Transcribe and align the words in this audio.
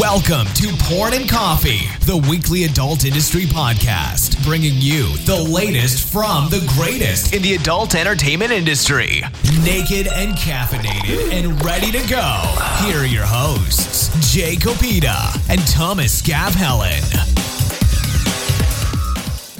Welcome 0.00 0.46
to 0.54 0.72
Porn 0.84 1.12
and 1.12 1.28
Coffee, 1.28 1.80
the 2.06 2.16
weekly 2.16 2.64
adult 2.64 3.04
industry 3.04 3.42
podcast, 3.42 4.42
bringing 4.42 4.72
you 4.76 5.14
the 5.26 5.36
latest 5.36 6.10
from 6.10 6.48
the 6.48 6.66
greatest 6.74 7.34
in 7.34 7.42
the 7.42 7.52
adult 7.52 7.94
entertainment 7.94 8.50
industry. 8.50 9.20
Naked 9.62 10.06
and 10.06 10.34
caffeinated 10.38 11.32
and 11.34 11.62
ready 11.62 11.92
to 11.92 11.98
go. 12.08 12.40
Here 12.82 13.00
are 13.00 13.04
your 13.04 13.26
hosts, 13.26 14.08
Jay 14.32 14.56
Kopita 14.56 15.36
and 15.50 15.60
Thomas 15.68 16.26
Helen. 16.26 17.02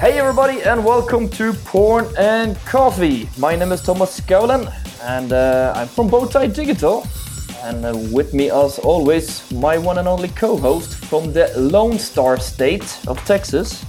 Hey 0.00 0.18
everybody 0.18 0.62
and 0.62 0.82
welcome 0.82 1.29
to 1.32 1.52
Porn 1.52 2.07
and 2.16 2.57
Coffee. 2.64 3.29
My 3.36 3.57
name 3.57 3.72
is 3.72 3.82
Thomas 3.82 4.18
Skavlan 4.18 4.72
and 5.02 5.34
uh, 5.34 5.75
I'm 5.77 5.86
from 5.86 6.09
Bowtie 6.09 6.54
Digital. 6.54 7.07
And 7.62 7.84
uh, 7.84 7.92
with 8.11 8.32
me, 8.32 8.50
as 8.50 8.78
always, 8.78 9.50
my 9.52 9.77
one 9.77 9.98
and 9.98 10.09
only 10.09 10.28
co-host 10.28 10.96
from 11.05 11.32
the 11.32 11.52
Lone 11.56 11.98
Star 11.98 12.38
State 12.38 12.98
of 13.06 13.23
Texas. 13.27 13.84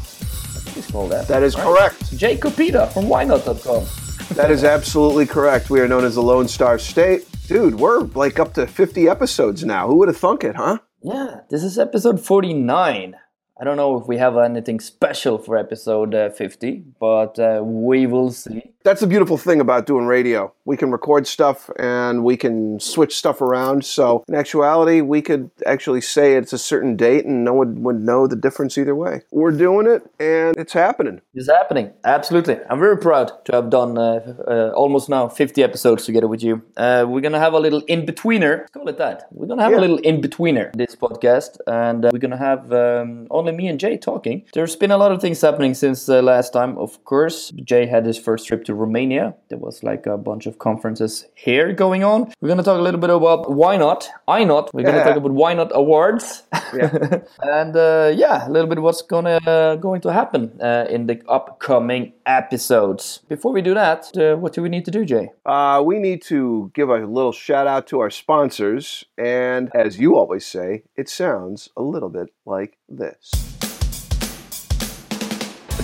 Please 0.73 0.88
call 0.91 1.07
that. 1.07 1.27
That 1.27 1.41
is 1.44 1.55
right? 1.55 1.63
correct. 1.63 2.17
Jay 2.17 2.38
Kopita 2.38 2.91
from 2.91 3.05
YNOT.com. 3.05 4.35
that 4.35 4.52
is 4.52 4.63
absolutely 4.63 5.25
correct. 5.25 5.70
We 5.70 5.80
are 5.80 5.88
known 5.88 6.03
as 6.03 6.16
the 6.16 6.21
Lone 6.21 6.47
Star 6.47 6.77
State. 6.80 7.25
Dude, 7.47 7.75
we're 7.75 8.02
like 8.02 8.39
up 8.39 8.53
to 8.55 8.67
50 8.67 9.07
episodes 9.07 9.63
now. 9.63 9.88
Who 9.88 9.95
would 9.95 10.09
have 10.09 10.17
thunk 10.17 10.44
it, 10.44 10.55
huh? 10.55 10.80
Yeah, 11.02 11.41
this 11.49 11.63
is 11.63 11.80
episode 11.80 12.19
49. 12.19 13.16
I 13.59 13.63
don't 13.63 13.77
know 13.77 13.97
if 13.99 14.08
we 14.08 14.17
have 14.17 14.38
anything 14.38 14.80
special 14.80 15.38
for 15.38 15.55
episode 15.55 16.16
uh, 16.16 16.30
50, 16.31 16.83
but 16.99 17.38
uh, 17.38 17.61
we 17.63 18.08
will 18.08 18.31
see. 18.31 18.73
That's 18.84 19.02
the 19.02 19.08
beautiful 19.08 19.38
thing 19.38 19.62
about 19.62 19.85
doing 19.85 20.05
radio. 20.05 20.53
We 20.66 20.77
can 20.77 20.91
record 20.91 21.27
stuff 21.27 21.70
and 21.77 22.23
we 22.23 22.35
can 22.38 22.80
switch 22.80 23.16
stuff 23.16 23.41
around. 23.41 23.85
So, 23.85 24.23
in 24.27 24.35
actuality, 24.35 25.02
we 25.02 25.22
could 25.22 25.52
actually 25.66 26.02
say 26.02 26.35
it's 26.35 26.53
a 26.53 26.58
certain 26.58 26.95
date 26.95 27.25
and 27.25 27.44
no 27.44 27.53
one 27.53 27.83
would 27.83 28.02
know 28.02 28.28
the 28.28 28.36
difference 28.36 28.78
either 28.78 28.95
way. 28.95 29.22
We're 29.31 29.52
doing 29.52 29.88
it 29.88 30.03
and 30.20 30.58
it's 30.58 30.73
happening. 30.73 31.22
It's 31.33 31.50
happening. 31.50 31.92
Absolutely. 32.03 32.58
I'm 32.70 32.80
very 32.80 32.97
proud 32.97 33.45
to 33.45 33.55
have 33.55 33.70
done 33.70 33.97
uh, 33.97 34.36
uh 34.47 34.72
almost 34.75 35.09
now 35.09 35.27
50 35.27 35.64
episodes 35.64 36.05
together 36.05 36.27
with 36.27 36.44
you. 36.44 36.61
Uh, 36.77 37.05
we're 37.08 37.22
going 37.22 37.33
to 37.33 37.39
have 37.39 37.53
a 37.53 37.59
little 37.59 37.81
in 37.81 38.05
betweener. 38.05 38.61
Let's 38.61 38.72
Call 38.72 38.89
it 38.89 38.98
that. 38.98 39.27
We're 39.31 39.48
going 39.48 39.59
to 39.59 39.64
have 39.64 39.73
yeah. 39.73 39.80
a 39.80 39.86
little 39.86 39.98
in 40.00 40.22
betweener 40.22 40.73
this 40.73 40.95
podcast. 40.95 41.58
And 41.67 42.05
uh, 42.05 42.09
we're 42.11 42.20
going 42.20 42.31
to 42.31 42.38
have 42.38 42.72
um, 42.73 43.27
only 43.30 43.52
me 43.52 43.67
and 43.67 43.80
Jay 43.80 43.98
talking. 43.98 44.45
There's 44.53 44.75
been 44.75 44.92
a 44.92 44.98
lot 44.98 45.11
of 45.11 45.22
things 45.22 45.42
happening 45.42 45.73
since 45.73 46.05
the 46.05 46.22
last 46.22 46.52
time. 46.53 46.77
Of 46.77 47.03
course, 47.05 47.52
Jay 47.64 47.86
had 47.86 48.05
his 48.05 48.17
first 48.17 48.48
trip 48.48 48.64
to 48.66 48.70
to 48.72 48.75
Romania. 48.75 49.36
There 49.50 49.58
was 49.58 49.83
like 49.83 50.05
a 50.05 50.17
bunch 50.17 50.45
of 50.47 50.58
conferences 50.58 51.25
here 51.36 51.73
going 51.73 52.03
on. 52.03 52.31
We're 52.39 52.47
going 52.47 52.58
to 52.58 52.64
talk 52.64 52.80
a 52.80 52.81
little 52.81 53.00
bit 53.00 53.09
about 53.09 53.52
why 53.52 53.77
not, 53.77 54.09
I 54.27 54.44
not. 54.44 54.73
We're 54.73 54.83
going 54.83 54.95
to 54.95 55.03
talk 55.03 55.17
about 55.17 55.31
why 55.31 55.53
not 55.53 55.72
awards, 55.73 56.44
yeah. 56.73 57.19
and 57.42 57.75
uh, 57.75 58.11
yeah, 58.16 58.47
a 58.47 58.49
little 58.49 58.69
bit 58.69 58.80
what's 58.81 59.02
gonna 59.02 59.39
uh, 59.45 59.75
going 59.75 60.02
to 60.02 60.14
happen 60.14 60.42
uh, 60.61 60.86
in 60.89 61.08
the 61.08 61.22
upcoming 61.27 62.14
episodes. 62.25 63.19
Before 63.27 63.52
we 63.52 63.61
do 63.61 63.73
that, 63.73 64.02
uh, 64.17 64.36
what 64.38 64.53
do 64.53 64.61
we 64.61 64.69
need 64.69 64.86
to 64.86 64.92
do, 64.92 65.03
Jay? 65.05 65.30
Uh, 65.45 65.81
we 65.86 65.99
need 65.99 66.22
to 66.23 66.72
give 66.73 66.89
a 66.89 66.99
little 67.05 67.33
shout 67.33 67.67
out 67.67 67.88
to 67.88 67.99
our 67.99 68.09
sponsors, 68.09 69.03
and 69.17 69.69
as 69.75 69.99
you 69.99 70.16
always 70.16 70.45
say, 70.45 70.83
it 70.95 71.09
sounds 71.09 71.69
a 71.75 71.81
little 71.81 72.09
bit 72.09 72.30
like 72.45 72.77
this. 72.88 73.50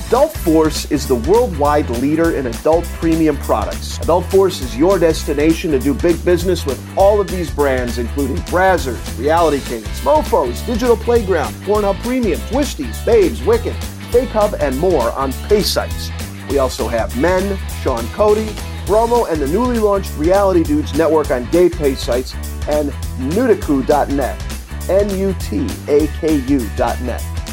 Adult 0.07 0.31
Force 0.37 0.89
is 0.89 1.05
the 1.05 1.15
worldwide 1.15 1.89
leader 1.89 2.31
in 2.37 2.45
adult 2.45 2.85
premium 2.85 3.35
products. 3.39 3.99
Adult 3.99 4.23
Force 4.27 4.61
is 4.61 4.73
your 4.73 4.97
destination 4.97 5.69
to 5.71 5.79
do 5.79 5.93
big 5.93 6.23
business 6.23 6.65
with 6.65 6.81
all 6.97 7.19
of 7.19 7.27
these 7.27 7.51
brands, 7.51 7.97
including 7.97 8.37
Brazzers, 8.45 9.19
Reality 9.19 9.59
Kings, 9.65 9.85
Mofos, 10.05 10.65
Digital 10.65 10.95
Playground, 10.95 11.53
Pornhub 11.65 12.01
Premium, 12.03 12.39
Twistys, 12.39 13.05
Babes, 13.05 13.43
Wicked, 13.43 13.75
Fake 14.09 14.29
Hub, 14.29 14.53
and 14.61 14.79
more 14.79 15.11
on 15.11 15.33
pay 15.49 15.61
sites. 15.61 16.09
We 16.49 16.57
also 16.57 16.87
have 16.87 17.19
Men, 17.19 17.59
Sean 17.81 18.07
Cody, 18.13 18.49
Bromo, 18.85 19.25
and 19.25 19.41
the 19.41 19.47
newly 19.47 19.77
launched 19.77 20.13
Reality 20.15 20.63
Dudes 20.63 20.93
Network 20.97 21.31
on 21.31 21.49
gay 21.51 21.67
pay 21.67 21.95
sites, 21.95 22.33
and 22.69 22.91
Nutaku.net, 23.33 24.41
N-U-T-A-K-U.net, 24.89 25.43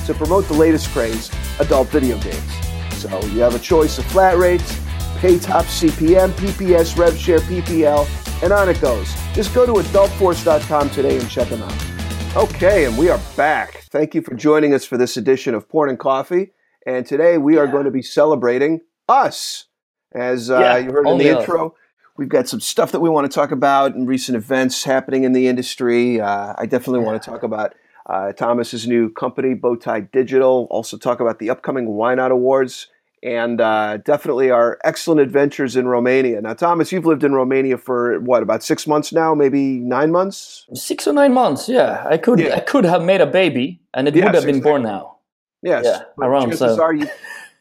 to 0.07 0.15
promote 0.15 0.47
the 0.47 0.55
latest 0.55 0.91
craze 0.91 1.33
adult 1.61 1.89
video 1.89 2.19
games. 2.19 2.53
So 2.95 3.21
you 3.27 3.41
have 3.41 3.55
a 3.55 3.59
choice 3.59 3.99
of 3.99 4.05
flat 4.07 4.37
rates, 4.39 4.81
pay 5.19 5.39
top 5.39 5.65
CPM, 5.67 6.31
PPS, 6.33 6.95
RevShare, 6.95 7.41
PPL, 7.41 8.43
and 8.43 8.53
on 8.53 8.69
it 8.69 8.81
goes. 8.81 9.13
Just 9.33 9.55
go 9.55 9.67
to 9.67 9.73
adultforce.com 9.73 10.91
today 10.91 11.19
and 11.19 11.29
check 11.31 11.49
them 11.49 11.63
out. 11.63 11.95
Okay, 12.37 12.85
and 12.85 12.99
we 12.99 13.09
are 13.11 13.21
back. 13.37 13.85
Thank 13.91 14.15
you 14.15 14.23
for 14.23 14.35
joining 14.35 14.75
us 14.75 14.85
for 14.85 14.97
this 14.97 15.17
edition 15.17 15.55
of 15.55 15.69
Porn 15.69 15.89
and 15.89 15.99
Coffee. 15.99 16.53
And 16.87 17.07
today 17.07 17.39
we 17.39 17.57
are 17.57 17.67
going 17.67 17.85
to 17.85 17.91
be 17.91 18.03
celebrating 18.03 18.81
us. 19.09 19.67
As 20.13 20.51
uh, 20.51 20.59
yeah, 20.59 20.77
you 20.79 20.91
heard 20.91 21.07
in 21.07 21.19
the 21.19 21.39
intro, 21.39 21.75
we've 22.17 22.29
got 22.29 22.49
some 22.49 22.61
stuff 22.61 22.93
that 22.93 23.01
we 23.01 23.09
want 23.09 23.31
to 23.31 23.35
talk 23.35 23.51
about 23.51 23.95
and 23.95 24.07
recent 24.07 24.37
events 24.37 24.85
happening 24.85 25.25
in 25.25 25.33
the 25.33 25.49
industry. 25.49 26.21
Uh, 26.21 26.55
I 26.57 26.67
definitely 26.67 27.01
yeah. 27.01 27.07
want 27.07 27.23
to 27.23 27.31
talk 27.31 27.43
about 27.43 27.75
uh, 28.07 28.33
Thomas's 28.33 28.87
new 28.87 29.11
company, 29.11 29.55
Bowtie 29.55 30.11
Digital. 30.13 30.67
Also 30.71 30.97
talk 30.97 31.21
about 31.21 31.39
the 31.39 31.51
upcoming 31.51 31.87
YNOT 31.87 32.31
Awards 32.31 32.89
and 33.25 33.59
uh, 33.61 33.97
definitely 33.97 34.51
our 34.51 34.79
excellent 34.85 35.21
adventures 35.21 35.77
in 35.77 35.89
Romania. 35.89 36.43
Now, 36.43 36.53
Thomas, 36.53 36.93
you've 36.93 37.07
lived 37.07 37.25
in 37.25 37.33
Romania 37.33 37.79
for 37.79 38.21
what 38.21 38.43
about 38.43 38.63
six 38.63 38.87
months 38.87 39.13
now? 39.13 39.35
Maybe 39.35 39.79
nine 39.79 40.13
months? 40.13 40.67
Six 40.75 41.09
or 41.09 41.15
nine 41.15 41.33
months? 41.33 41.67
Yeah, 41.69 42.05
I 42.07 42.19
could 42.19 42.39
yeah. 42.39 42.55
I 42.55 42.61
could 42.61 42.85
have 42.85 43.03
made 43.03 43.23
a 43.23 43.27
baby, 43.27 43.81
and 43.95 44.07
it 44.07 44.15
would 44.15 44.35
have 44.35 44.45
been 44.45 44.61
born 44.61 44.83
now. 44.83 45.17
Yes, 45.63 45.87
yeah, 45.87 46.03
around 46.23 46.51
chances 46.51 46.77
so. 46.77 46.83
Are 46.83 46.93
you, 46.93 47.09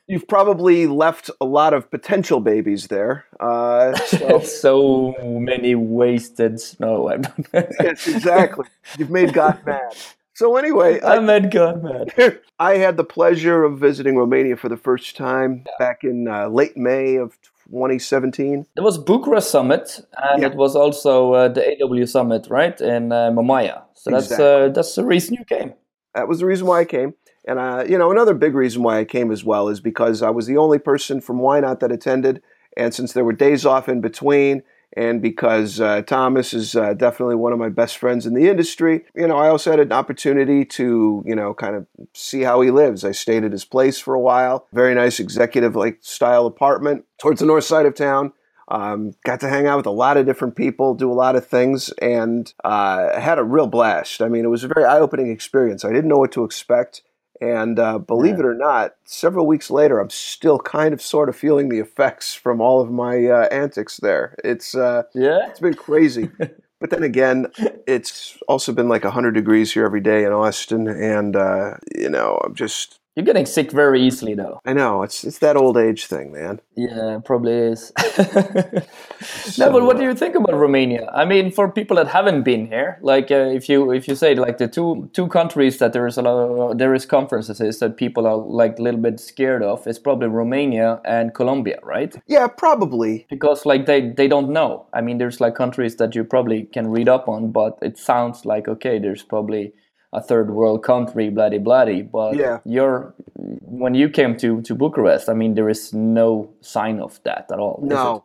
You've 0.06 0.28
probably 0.28 0.86
left 0.86 1.32
a 1.40 1.46
lot 1.46 1.74
of 1.74 1.90
potential 1.90 2.42
babies 2.42 2.88
there. 2.88 3.26
Uh, 3.40 3.96
so. 3.96 4.40
so 4.44 5.16
many 5.40 5.76
wasted 5.76 6.60
snow. 6.60 7.10
yes, 7.54 8.06
exactly. 8.08 8.66
You've 8.98 9.10
made 9.10 9.34
God 9.34 9.66
mad. 9.66 9.96
So 10.36 10.56
anyway, 10.56 11.00
I, 11.02 11.18
I 11.18 11.20
met 11.20 11.52
God 11.52 11.84
man. 11.84 12.08
I 12.60 12.78
had 12.78 12.98
the 12.98 13.04
pleasure 13.04 13.64
of 13.64 13.80
visiting 13.80 14.18
Romania 14.18 14.56
for 14.58 14.68
the 14.68 14.78
first 14.78 15.16
time 15.16 15.66
back 15.78 16.04
in 16.04 16.28
uh, 16.28 16.48
late 16.48 16.76
May 16.76 17.16
of 17.16 17.38
2017. 17.70 18.66
It 18.76 18.82
was 18.82 18.98
Bucharest 18.98 19.52
Summit, 19.52 20.02
and 20.18 20.42
yeah. 20.42 20.50
it 20.50 20.56
was 20.56 20.76
also 20.76 21.34
uh, 21.34 21.48
the 21.50 21.84
AW 21.84 22.06
Summit, 22.06 22.48
right, 22.50 22.80
in 22.82 23.12
uh, 23.12 23.32
Mamaia. 23.32 23.84
So 23.94 24.12
that's 24.12 24.32
uh, 24.32 24.34
exactly. 24.34 24.70
that's 24.74 24.96
the 24.96 25.06
reason 25.06 25.36
you 25.36 25.46
came. 25.46 25.74
That 26.16 26.28
was 26.28 26.40
the 26.40 26.46
reason 26.46 26.68
why 26.68 26.82
I 26.82 26.86
came. 26.86 27.14
And 27.46 27.60
uh, 27.60 27.84
you 27.88 27.98
know, 27.98 28.12
another 28.12 28.34
big 28.34 28.56
reason 28.56 28.82
why 28.82 29.00
I 29.00 29.06
came 29.06 29.32
as 29.32 29.44
well 29.44 29.70
is 29.70 29.80
because 29.80 30.22
I 30.22 30.30
was 30.30 30.48
the 30.48 30.58
only 30.58 30.80
person 30.80 31.22
from 31.22 31.40
YNOT 31.40 31.80
that 31.80 31.92
attended, 31.92 32.42
and 32.76 32.94
since 32.94 33.14
there 33.14 33.26
were 33.26 33.34
days 33.34 33.66
off 33.66 33.88
in 33.88 34.02
between, 34.02 34.64
and 34.96 35.22
because 35.22 35.80
uh, 35.80 36.02
Thomas 36.04 36.54
is 36.54 36.76
uh, 36.76 36.94
definitely 36.94 37.36
one 37.36 37.54
of 37.54 37.60
my 37.60 37.70
best 37.70 37.98
friends 37.98 38.26
in 38.26 38.34
the 38.34 38.48
industry, 38.48 39.06
you 39.16 39.28
know, 39.28 39.38
I 39.38 39.50
also 39.50 39.72
had 39.72 39.80
an 39.80 39.92
opportunity 39.92 40.66
to, 40.66 41.24
you 41.26 41.36
know, 41.36 41.54
kind 41.54 41.76
of 41.76 41.88
see 42.14 42.42
how 42.42 42.62
he 42.62 42.72
lives. 42.72 43.04
I 43.04 43.12
stayed 43.12 43.44
at 43.44 43.52
his 43.52 43.66
place 43.66 44.00
for 44.00 44.14
a 44.14 44.20
while, 44.20 44.68
very 44.74 44.94
nice 44.94 45.20
executive 45.20 45.76
like 45.76 45.98
style 46.02 46.46
apartment 46.46 47.06
towards 47.18 47.40
the 47.40 47.46
north 47.46 47.64
side 47.64 47.86
of 47.86 47.96
town. 47.96 48.34
Um, 48.70 49.14
got 49.26 49.42
to 49.42 49.50
hang 49.50 49.68
out 49.68 49.78
with 49.78 49.86
a 49.86 49.92
lot 49.92 50.16
of 50.16 50.26
different 50.26 50.56
people, 50.56 50.96
do 50.96 51.12
a 51.12 51.14
lot 51.14 51.36
of 51.36 51.46
things, 51.46 51.90
and 52.02 52.52
uh, 52.64 53.20
had 53.20 53.38
a 53.38 53.44
real 53.44 53.68
blast. 53.68 54.22
I 54.22 54.30
mean, 54.30 54.46
it 54.46 54.50
was 54.50 54.64
a 54.64 54.70
very 54.70 54.86
eye 54.86 55.00
opening 55.00 55.30
experience. 55.30 55.84
I 55.84 55.92
didn't 55.92 56.08
know 56.08 56.18
what 56.18 56.32
to 56.34 56.46
expect. 56.46 57.02
And 57.44 57.78
uh, 57.78 58.00
believe 58.00 58.36
yeah. 58.36 58.40
it 58.40 58.46
or 58.46 58.54
not, 58.54 58.96
several 59.04 59.46
weeks 59.46 59.70
later, 59.70 60.00
I'm 60.00 60.10
still 60.10 60.60
kind 60.60 60.94
of 60.94 61.02
sort 61.02 61.28
of 61.28 61.36
feeling 61.36 61.68
the 61.68 61.80
effects 61.80 62.34
from 62.34 62.62
all 62.62 62.80
of 62.80 62.90
my 62.90 63.26
uh, 63.26 63.50
antics 63.52 63.98
there. 63.98 64.36
It's 64.46 64.76
uh, 64.76 65.04
yeah, 65.14 65.50
it's 65.50 65.60
been 65.60 65.74
crazy. 65.74 66.32
but 66.80 66.90
then 66.90 67.04
again, 67.04 67.48
it's 67.86 68.38
also 68.48 68.72
been 68.72 68.88
like 68.88 69.04
100 69.04 69.32
degrees 69.32 69.74
here 69.74 69.86
every 69.86 70.00
day 70.00 70.24
in 70.24 70.32
Austin, 70.32 70.88
and 70.88 71.36
uh, 71.36 71.74
you 71.94 72.10
know, 72.10 72.40
I'm 72.46 72.56
just 72.56 73.02
you're 73.16 73.26
getting 73.26 73.46
sick 73.46 73.72
very 73.72 74.02
easily, 74.02 74.34
though. 74.34 74.60
I 74.66 74.74
know 74.74 75.04
it's 75.04 75.24
it's 75.24 75.38
that 75.40 75.56
old 75.56 75.78
age 75.78 76.08
thing, 76.08 76.32
man. 76.32 76.60
Yeah, 76.76 77.20
probably 77.24 77.54
is. 77.54 77.92
so, 78.16 79.66
no, 79.66 79.72
but 79.72 79.84
what 79.84 79.98
do 79.98 80.04
you 80.04 80.16
think 80.16 80.34
about 80.34 80.56
Romania? 80.56 81.12
I 81.14 81.26
mean, 81.26 81.52
for 81.52 81.72
people 81.72 81.98
that 81.98 82.08
haven't 82.08 82.42
been 82.42 82.66
here, 82.66 82.98
like 83.02 83.30
uh, 83.30 83.52
if 83.54 83.70
you 83.70 83.92
if 83.92 84.08
you 84.08 84.16
say 84.16 84.34
like 84.34 84.58
the 84.58 84.68
two 84.68 85.10
two 85.14 85.28
countries 85.28 85.78
that 85.78 85.94
there 85.94 86.08
is 86.08 86.18
a 86.18 86.24
lot 86.24 86.72
of, 86.72 86.78
there 86.80 86.96
is 86.96 87.06
conferences 87.06 87.62
is 87.62 87.78
that 87.80 87.98
people 87.98 88.26
are 88.26 88.38
like 88.38 88.80
a 88.80 88.82
little 88.82 89.02
bit 89.02 89.20
scared 89.20 89.62
of, 89.62 89.86
it's 89.86 90.00
probably 90.00 90.28
Romania 90.28 91.00
and 91.06 91.36
Colombia, 91.36 91.80
right? 91.84 92.16
Yeah, 92.26 92.48
probably 92.48 93.28
because 93.30 93.64
like 93.64 93.86
they 93.86 94.10
they 94.10 94.28
don't 94.28 94.50
know. 94.50 94.88
I 94.92 95.02
mean, 95.02 95.20
there's 95.20 95.40
like 95.40 95.54
countries 95.54 95.98
that 95.98 96.16
you 96.16 96.24
probably 96.24 96.64
can 96.64 96.88
read 96.88 97.08
up 97.08 97.28
on, 97.28 97.52
but 97.52 97.78
it 97.84 98.00
sounds 98.00 98.44
like 98.44 98.68
okay, 98.68 98.98
there's 98.98 99.22
probably 99.22 99.74
a 100.14 100.22
third 100.22 100.52
world 100.52 100.84
country, 100.84 101.30
bloody 101.30 101.58
bloody. 101.58 102.02
But 102.02 102.36
yeah. 102.36 102.60
you're 102.64 103.14
when 103.36 103.96
you 103.96 104.10
came 104.10 104.38
to 104.38 104.62
to 104.62 104.76
Bucharest, 104.76 105.30
I 105.30 105.34
mean, 105.34 105.56
there 105.56 105.70
is 105.70 105.94
no 105.94 106.54
sign 106.62 107.00
of 107.00 107.20
that 107.24 107.50
at 107.52 107.60
all. 107.60 107.80
No, 107.84 108.24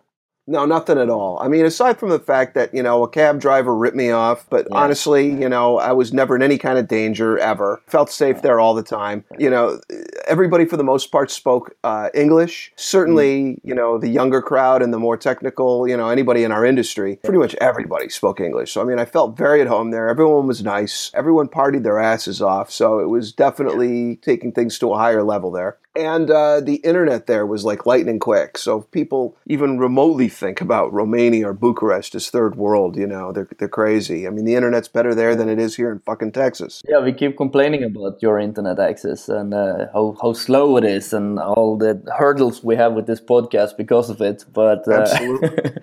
No, 0.51 0.65
nothing 0.65 0.97
at 0.99 1.11
all. 1.11 1.39
I 1.43 1.49
mean, 1.49 1.67
aside 1.67 1.99
from 1.99 2.09
the 2.09 2.19
fact 2.19 2.55
that, 2.55 2.73
you 2.73 2.83
know, 2.83 3.03
a 3.05 3.09
cab 3.09 3.39
driver 3.39 3.77
ripped 3.77 3.97
me 3.97 4.11
off, 4.11 4.47
but 4.49 4.67
Yeah. 4.71 4.79
honestly, 4.79 5.27
you 5.31 5.47
know, 5.47 5.77
I 5.79 5.93
was 5.93 6.11
never 6.11 6.35
in 6.37 6.43
any 6.43 6.57
kind 6.57 6.79
of 6.79 6.89
danger 6.89 7.39
ever. 7.39 7.83
Felt 7.87 8.11
safe 8.11 8.41
there 8.41 8.59
all 8.59 8.73
the 8.73 8.83
time. 8.83 9.25
You 9.39 9.51
know, 9.51 9.79
everybody 10.27 10.65
for 10.65 10.79
the 10.79 10.85
most 10.85 11.13
part 11.13 11.31
spoke 11.31 11.75
uh, 11.85 12.09
English. 12.15 12.73
Certainly, 12.77 13.61
you 13.63 13.75
know, 13.75 13.99
the 13.99 14.09
younger 14.09 14.41
crowd 14.41 14.81
and 14.81 14.93
the 14.93 14.99
more 14.99 15.19
technical, 15.19 15.87
you 15.87 15.99
know, 15.99 16.09
anybody 16.09 16.45
in 16.45 16.51
our 16.51 16.65
industry, 16.65 17.17
pretty 17.23 17.39
much 17.39 17.55
everybody 17.61 18.09
spoke 18.09 18.41
English. 18.41 18.73
So, 18.73 18.81
I 18.81 18.85
mean, 18.85 18.99
I 18.99 19.05
felt 19.05 19.37
very 19.37 19.61
at 19.61 19.67
home 19.67 19.91
there. 19.91 20.09
Everyone 20.09 20.47
was 20.47 20.63
nice. 20.63 21.11
Everyone 21.13 21.49
partied 21.49 21.83
their 21.83 21.99
asses 21.99 22.41
off. 22.41 22.71
So 22.71 23.01
it 23.01 23.11
was 23.11 23.33
definitely 23.35 24.17
taking 24.23 24.53
things 24.53 24.79
to 24.79 24.95
a 24.95 24.97
higher 24.97 25.23
level 25.23 25.51
there. 25.51 25.77
And 25.99 26.31
uh, 26.31 26.61
the 26.61 26.77
internet 26.77 27.27
there 27.27 27.45
was 27.45 27.65
like 27.65 27.85
lightning 27.85 28.21
quick. 28.21 28.57
So 28.57 28.79
if 28.79 28.91
people 28.93 29.37
even 29.47 29.79
remotely 29.79 30.29
think 30.29 30.61
about 30.61 30.93
Romania 30.93 31.49
or 31.49 31.53
Bucharest 31.53 32.15
as 32.15 32.31
third 32.31 32.55
world, 32.55 32.97
you 32.97 33.07
know, 33.07 33.33
they're, 33.33 33.49
they're 33.59 33.69
crazy. 33.69 34.25
I 34.25 34.31
mean, 34.31 34.45
the 34.45 34.55
internet's 34.55 34.87
better 34.87 35.13
there 35.13 35.35
than 35.35 35.49
it 35.49 35.59
is 35.59 35.75
here 35.75 35.91
in 35.91 35.99
fucking 35.99 36.33
Texas. 36.33 36.83
Yeah, 36.89 37.01
we 37.01 37.13
keep 37.13 37.37
complaining 37.37 37.83
about 37.83 38.23
your 38.23 38.39
internet 38.39 38.79
access 38.79 39.29
and 39.29 39.53
uh, 39.53 39.87
how, 39.93 40.17
how 40.23 40.35
slow 40.35 40.77
it 40.77 40.85
is 40.85 41.13
and 41.13 41.41
all 41.41 41.77
the 41.77 42.01
hurdles 42.17 42.63
we 42.63 42.77
have 42.77 42.93
with 42.93 43.09
this 43.09 43.21
podcast 43.21 43.77
because 43.77 44.09
of 44.09 44.21
it. 44.21 44.45
But 44.53 44.87
uh, 44.87 45.05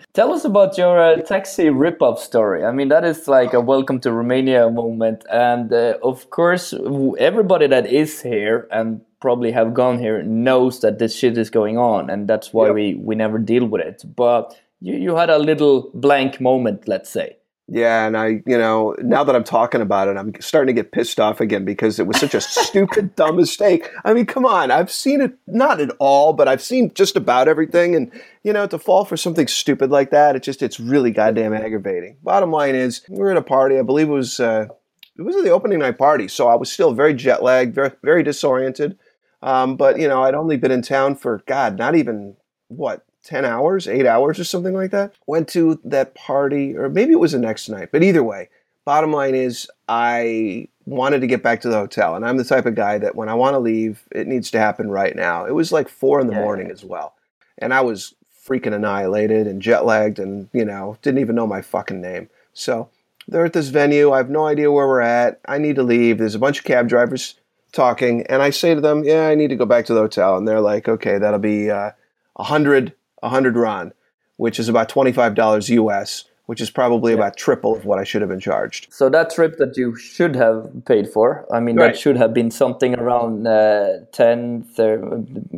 tell 0.14 0.32
us 0.32 0.46
about 0.46 0.78
your 0.78 0.98
uh, 0.98 1.18
taxi 1.24 1.70
rip-off 1.70 2.22
story. 2.22 2.64
I 2.64 2.72
mean, 2.72 2.88
that 2.88 3.04
is 3.04 3.28
like 3.28 3.54
a 3.54 3.60
welcome 3.60 4.00
to 4.00 4.14
Romania 4.14 4.70
moment. 4.70 5.26
And 5.30 5.74
uh, 5.74 5.98
of 6.02 6.30
course, 6.30 6.74
everybody 7.20 7.68
that 7.68 7.88
is 7.88 8.22
here 8.22 8.70
and 8.72 9.02
probably 9.26 9.52
have 9.52 9.74
gone 9.74 9.98
here 9.98 10.22
knows 10.22 10.82
that 10.82 11.00
this 11.00 11.16
shit 11.16 11.36
is 11.36 11.50
going 11.50 11.80
on. 11.80 12.12
And 12.12 12.28
that's 12.28 12.54
why 12.54 12.68
Yep. 12.68 12.76
we, 12.76 12.94
we 13.10 13.16
never 13.16 13.40
deal 13.40 13.66
with 13.66 13.82
it. 13.82 14.04
But 14.16 14.56
you, 14.82 14.96
you 15.06 15.16
had 15.16 15.32
a 15.32 15.40
little 15.40 15.90
blank 15.96 16.40
moment, 16.40 16.88
let's 16.88 17.10
say. 17.10 17.38
Yeah, 17.68 18.06
and 18.06 18.16
I, 18.16 18.28
you 18.46 18.60
know, 18.64 18.96
now 19.00 19.24
that 19.24 19.36
I'm 19.36 19.44
talking 19.44 19.82
about 19.82 20.08
it, 20.08 20.16
I'm 20.18 20.32
starting 20.40 20.76
to 20.76 20.80
get 20.80 20.92
pissed 20.92 21.20
off 21.20 21.42
again 21.42 21.66
because 21.66 21.98
it 21.98 22.06
was 22.06 22.20
such 22.20 22.36
a 22.36 22.42
stupid, 22.66 23.16
dumb 23.16 23.38
mistake. 23.38 23.90
I 24.04 24.14
mean, 24.14 24.28
come 24.28 24.46
on, 24.46 24.70
I've 24.70 24.92
seen 24.92 25.20
it, 25.22 25.34
not 25.48 25.82
at 25.82 25.90
all, 25.98 26.34
but 26.34 26.48
I've 26.48 26.62
seen 26.62 26.92
just 26.94 27.16
about 27.16 27.48
everything, 27.48 27.96
and 27.96 28.12
you 28.44 28.54
know, 28.54 28.68
to 28.68 28.78
fall 28.78 29.06
for 29.06 29.18
something 29.18 29.48
stupid 29.48 29.90
like 29.90 30.12
that, 30.12 30.36
it 30.36 30.44
just, 30.44 30.62
it's 30.62 30.80
really 30.80 31.10
goddamn 31.10 31.56
aggravating. 31.56 32.18
Bottom 32.22 32.52
line 32.52 32.76
is, 32.76 33.02
we 33.10 33.18
were 33.18 33.32
at 33.32 33.38
a 33.38 33.42
party. 33.42 33.80
I 33.80 33.82
believe 33.82 34.10
it 34.10 34.12
was, 34.12 34.40
uh, 34.40 34.68
it 35.18 35.24
was 35.24 35.36
the 35.44 35.50
opening 35.50 35.80
night 35.80 35.98
party, 35.98 36.28
so 36.28 36.48
I 36.48 36.56
was 36.56 36.72
still 36.72 36.94
very 36.94 37.16
jet 37.16 37.42
lagged, 37.42 37.74
very, 37.74 37.94
very 38.04 38.22
disoriented. 38.22 39.00
Um, 39.46 39.78
but 39.78 40.00
you 40.00 40.08
know, 40.08 40.24
I'd 40.24 40.34
only 40.34 40.58
been 40.58 40.72
in 40.72 40.82
town 40.82 41.16
for 41.16 41.44
God, 41.46 41.78
not 41.78 41.96
even 41.96 42.36
what 42.68 43.06
10 43.24 43.46
hours, 43.46 43.88
eight 43.88 44.06
hours, 44.06 44.40
or 44.40 44.44
something 44.44 44.74
like 44.74 44.92
that. 44.92 45.14
Went 45.28 45.48
to 45.50 45.80
that 45.86 46.16
party, 46.16 46.76
or 46.76 46.90
maybe 46.90 47.14
it 47.14 47.20
was 47.20 47.32
the 47.32 47.40
next 47.40 47.70
night, 47.70 47.90
but 47.92 48.04
either 48.04 48.24
way, 48.24 48.50
bottom 48.86 49.14
line 49.14 49.36
is 49.36 49.70
I 49.88 50.68
wanted 50.86 51.22
to 51.22 51.28
get 51.28 51.44
back 51.44 51.62
to 51.62 51.70
the 51.70 51.78
hotel. 51.78 52.16
And 52.16 52.26
I'm 52.26 52.38
the 52.38 52.44
type 52.44 52.66
of 52.66 52.76
guy 52.76 52.98
that 52.98 53.16
when 53.16 53.30
I 53.30 53.34
want 53.36 53.54
to 53.54 53.60
leave, 53.60 54.04
it 54.12 54.28
needs 54.28 54.52
to 54.52 54.60
happen 54.60 54.90
right 54.90 55.16
now. 55.16 55.46
It 55.46 55.54
was 55.54 55.72
like 55.72 55.90
four 55.90 56.20
in 56.20 56.28
the 56.28 56.34
Yeah, 56.34 56.42
morning 56.42 56.72
as 56.72 56.84
well. 56.84 57.16
And 57.58 57.74
I 57.74 57.82
was 57.82 58.14
freaking 58.48 58.74
annihilated 58.74 59.48
and 59.48 59.62
jet 59.62 59.86
lagged 59.86 60.20
and, 60.20 60.50
you 60.54 60.66
know, 60.66 60.98
didn't 61.02 61.20
even 61.22 61.36
know 61.36 61.48
my 61.48 61.62
fucking 61.62 62.02
name. 62.02 62.30
So 62.54 62.90
they're 63.28 63.46
at 63.46 63.54
this 63.54 63.70
venue. 63.70 64.12
I 64.12 64.18
have 64.18 64.30
no 64.30 64.46
idea 64.46 64.72
where 64.72 64.88
we're 64.88 65.02
at. 65.02 65.40
I 65.48 65.58
need 65.58 65.76
to 65.78 65.84
leave. 65.84 66.20
There's 66.20 66.36
a 66.36 66.40
bunch 66.40 66.60
of 66.60 66.66
cab 66.66 66.88
drivers 66.88 67.40
talking. 67.80 68.26
And 68.28 68.42
I 68.42 68.50
say 68.50 68.74
to 68.74 68.82
them, 68.82 69.04
yeah, 69.04 69.28
I 69.28 69.36
need 69.36 69.50
to 69.50 69.56
go 69.56 69.66
back 69.66 69.86
to 69.86 69.94
the 69.94 70.00
hotel. 70.00 70.38
And 70.38 70.48
they're 70.48 70.62
like, 70.62 70.88
okay, 70.88 71.18
that'll 71.20 71.40
be 71.40 71.70
uh, 71.70 71.92
100, 72.34 72.94
a 73.22 73.28
100 73.28 73.56
RON, 73.56 73.94
which 74.38 74.60
is 74.60 74.70
about 74.70 74.90
$25 74.90 75.70
US, 75.70 76.26
which 76.48 76.62
is 76.62 76.70
probably 76.70 77.14
about 77.14 77.38
triple 77.38 77.76
of 77.76 77.86
what 77.86 78.00
I 78.00 78.04
should 78.04 78.22
have 78.22 78.30
been 78.30 78.40
charged. 78.40 78.88
So 78.92 79.10
that 79.10 79.30
trip 79.32 79.58
that 79.58 79.78
you 79.78 79.96
should 79.96 80.36
have 80.36 80.70
paid 80.86 81.10
for, 81.10 81.46
I 81.52 81.60
mean, 81.60 81.76
Right. 81.76 81.94
that 81.94 82.00
should 82.00 82.18
have 82.18 82.34
been 82.34 82.52
something 82.52 82.96
around 82.96 83.46
uh, 83.48 84.00
10, 84.14 84.64
thir- 84.76 84.98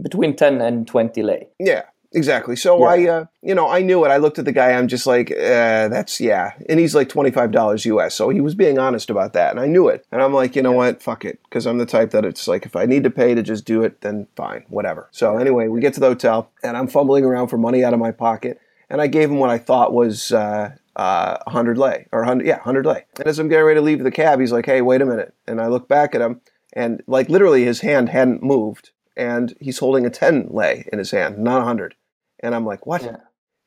between 0.02 0.36
10 0.36 0.62
and 0.62 0.88
20 0.88 1.24
lei. 1.24 1.48
Yeah, 1.60 1.84
exactly. 2.18 2.56
So 2.56 2.80
Yeah. 2.80 2.86
I, 2.86 3.08
uh, 3.08 3.26
you 3.42 3.56
know, 3.56 3.70
I 3.70 3.82
knew 3.82 4.04
it. 4.04 4.10
I 4.10 4.18
looked 4.18 4.40
at 4.40 4.46
the 4.46 4.52
guy. 4.52 4.72
I'm 4.72 4.88
just 4.88 5.08
like, 5.08 5.32
uh, 5.32 5.88
that's 5.88 6.20
yeah, 6.20 6.54
and 6.68 6.80
he's 6.80 6.96
like 6.96 7.08
twenty 7.08 7.32
five 7.32 7.52
dollars 7.52 7.86
US. 7.86 8.16
So 8.16 8.30
he 8.30 8.42
was 8.42 8.56
being 8.56 8.78
honest 8.78 9.10
about 9.10 9.34
that, 9.34 9.52
and 9.52 9.60
I 9.60 9.68
knew 9.68 9.88
it. 9.88 10.06
And 10.12 10.22
I'm 10.22 10.34
like, 10.34 10.56
you 10.56 10.62
know 10.62 10.74
what, 10.74 11.02
fuck 11.02 11.24
it, 11.24 11.40
because 11.44 11.66
I'm 11.66 11.78
the 11.78 11.86
type 11.86 12.12
that 12.12 12.26
it's 12.26 12.48
like, 12.48 12.66
if 12.66 12.76
I 12.76 12.86
need 12.86 13.04
to 13.06 13.10
pay 13.10 13.36
to 13.36 13.44
just 13.44 13.64
do 13.66 13.84
it, 13.84 14.02
then 14.02 14.28
fine, 14.36 14.66
whatever. 14.68 15.08
So 15.12 15.38
anyway, 15.38 15.68
we 15.68 15.80
get 15.80 15.94
to 15.94 16.00
the 16.00 16.08
hotel, 16.08 16.50
and 16.64 16.76
I'm 16.76 16.88
fumbling 16.88 17.24
around 17.24 17.48
for 17.48 17.58
money 17.58 17.84
out 17.84 17.94
of 17.94 18.00
my 18.00 18.12
pocket, 18.12 18.60
and 18.90 19.00
I 19.00 19.08
gave 19.08 19.30
him 19.30 19.38
what 19.40 19.50
I 19.50 19.58
thought 19.58 19.94
was. 19.94 20.32
Uh, 20.32 20.76
uh, 20.98 21.38
100 21.46 21.78
lei 21.78 22.08
or 22.12 22.22
100 22.22 22.44
yeah 22.48 22.56
100 22.56 22.84
lei 22.84 23.06
and 23.20 23.28
as 23.28 23.38
i'm 23.38 23.48
getting 23.48 23.64
ready 23.64 23.78
to 23.78 23.84
leave 23.84 24.04
the 24.04 24.10
cab 24.10 24.40
he's 24.40 24.52
like 24.52 24.66
hey 24.66 24.82
wait 24.82 25.00
a 25.00 25.06
minute 25.06 25.32
and 25.46 25.62
i 25.62 25.68
look 25.68 25.88
back 25.88 26.16
at 26.16 26.22
him 26.22 26.42
and 26.74 27.04
like 27.06 27.30
literally 27.30 27.64
his 27.64 27.82
hand 27.82 28.10
hadn't 28.10 28.42
moved 28.42 28.90
and 29.16 29.56
he's 29.60 29.78
holding 29.78 30.08
a 30.08 30.10
10 30.10 30.48
lei 30.50 30.88
in 30.92 30.98
his 30.98 31.12
hand 31.12 31.38
not 31.38 31.58
a 31.58 31.66
100 31.66 31.94
and 32.42 32.56
i'm 32.56 32.66
like 32.66 32.86
what 32.86 33.04
Yeah. 33.04 33.18